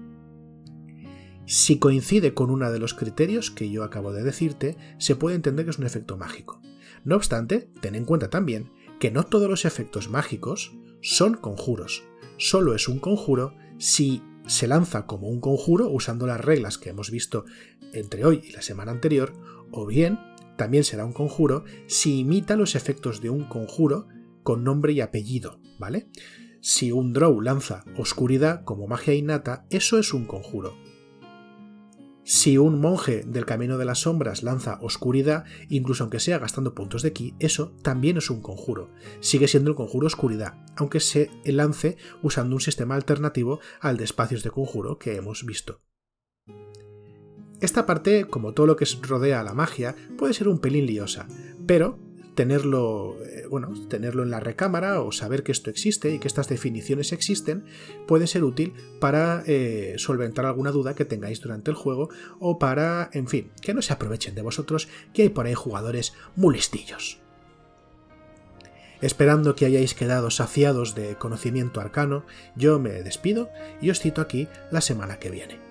Si 1.46 1.78
coincide 1.78 2.32
con 2.32 2.50
uno 2.50 2.70
de 2.72 2.78
los 2.78 2.94
criterios 2.94 3.50
que 3.50 3.70
yo 3.70 3.84
acabo 3.84 4.12
de 4.12 4.22
decirte, 4.22 4.76
se 4.98 5.14
puede 5.14 5.36
entender 5.36 5.66
que 5.66 5.70
es 5.72 5.78
un 5.78 5.86
efecto 5.86 6.16
mágico. 6.16 6.60
No 7.04 7.16
obstante, 7.16 7.68
ten 7.80 7.94
en 7.94 8.06
cuenta 8.06 8.30
también 8.30 8.70
que 8.98 9.10
no 9.10 9.24
todos 9.24 9.50
los 9.50 9.66
efectos 9.66 10.08
mágicos 10.08 10.74
son 11.02 11.34
conjuros. 11.34 12.04
Solo 12.38 12.74
es 12.74 12.88
un 12.88 12.98
conjuro 12.98 13.54
si 13.78 14.22
se 14.46 14.66
lanza 14.66 15.06
como 15.06 15.28
un 15.28 15.40
conjuro 15.40 15.90
usando 15.90 16.26
las 16.26 16.40
reglas 16.40 16.78
que 16.78 16.90
hemos 16.90 17.10
visto 17.10 17.44
entre 17.92 18.24
hoy 18.24 18.42
y 18.44 18.52
la 18.52 18.62
semana 18.62 18.92
anterior, 18.92 19.32
o 19.70 19.86
bien 19.86 20.18
también 20.56 20.84
será 20.84 21.04
un 21.04 21.12
conjuro 21.12 21.64
si 21.86 22.20
imita 22.20 22.56
los 22.56 22.74
efectos 22.74 23.20
de 23.20 23.30
un 23.30 23.44
conjuro 23.44 24.08
con 24.42 24.64
nombre 24.64 24.92
y 24.92 25.00
apellido, 25.00 25.60
¿vale? 25.78 26.08
Si 26.66 26.92
un 26.92 27.12
Drow 27.12 27.42
lanza 27.42 27.84
oscuridad 27.98 28.64
como 28.64 28.86
magia 28.86 29.12
innata, 29.12 29.66
eso 29.68 29.98
es 29.98 30.14
un 30.14 30.24
conjuro. 30.24 30.74
Si 32.22 32.56
un 32.56 32.80
monje 32.80 33.22
del 33.26 33.44
camino 33.44 33.76
de 33.76 33.84
las 33.84 33.98
sombras 33.98 34.42
lanza 34.42 34.78
oscuridad, 34.80 35.44
incluso 35.68 36.04
aunque 36.04 36.20
sea 36.20 36.38
gastando 36.38 36.74
puntos 36.74 37.02
de 37.02 37.12
ki, 37.12 37.34
eso 37.38 37.74
también 37.82 38.16
es 38.16 38.30
un 38.30 38.40
conjuro. 38.40 38.88
Sigue 39.20 39.46
siendo 39.46 39.68
el 39.68 39.76
conjuro 39.76 40.06
oscuridad, 40.06 40.64
aunque 40.74 41.00
se 41.00 41.28
lance 41.44 41.98
usando 42.22 42.56
un 42.56 42.62
sistema 42.62 42.94
alternativo 42.94 43.60
al 43.82 43.98
de 43.98 44.04
espacios 44.04 44.42
de 44.42 44.50
conjuro 44.50 44.98
que 44.98 45.16
hemos 45.16 45.44
visto. 45.44 45.82
Esta 47.60 47.84
parte, 47.84 48.24
como 48.24 48.54
todo 48.54 48.66
lo 48.66 48.76
que 48.76 48.86
rodea 49.02 49.40
a 49.40 49.44
la 49.44 49.52
magia, 49.52 49.96
puede 50.16 50.32
ser 50.32 50.48
un 50.48 50.60
pelín 50.60 50.86
liosa, 50.86 51.28
pero 51.66 51.98
tenerlo, 52.34 53.16
eh, 53.24 53.46
bueno, 53.48 53.72
tenerlo 53.88 54.22
en 54.22 54.30
la 54.30 54.40
recámara 54.40 55.00
o 55.00 55.12
saber 55.12 55.42
que 55.42 55.52
esto 55.52 55.70
existe 55.70 56.10
y 56.10 56.18
que 56.18 56.28
estas 56.28 56.48
definiciones 56.48 57.12
existen 57.12 57.64
puede 58.06 58.26
ser 58.26 58.44
útil 58.44 58.74
para 59.00 59.42
eh, 59.46 59.94
solventar 59.98 60.44
alguna 60.46 60.70
duda 60.70 60.94
que 60.94 61.04
tengáis 61.04 61.40
durante 61.40 61.70
el 61.70 61.76
juego 61.76 62.08
o 62.40 62.58
para, 62.58 63.10
en 63.12 63.28
fin, 63.28 63.50
que 63.60 63.74
no 63.74 63.82
se 63.82 63.92
aprovechen 63.92 64.34
de 64.34 64.42
vosotros, 64.42 64.88
que 65.12 65.22
hay 65.22 65.28
por 65.28 65.46
ahí 65.46 65.54
jugadores 65.54 66.14
muy 66.36 66.54
listillos. 66.54 67.18
Esperando 69.00 69.54
que 69.54 69.66
hayáis 69.66 69.94
quedado 69.94 70.30
saciados 70.30 70.94
de 70.94 71.16
conocimiento 71.16 71.80
arcano, 71.80 72.24
yo 72.56 72.78
me 72.78 73.02
despido 73.02 73.50
y 73.82 73.90
os 73.90 74.00
cito 74.00 74.20
aquí 74.20 74.48
la 74.70 74.80
semana 74.80 75.18
que 75.18 75.30
viene. 75.30 75.63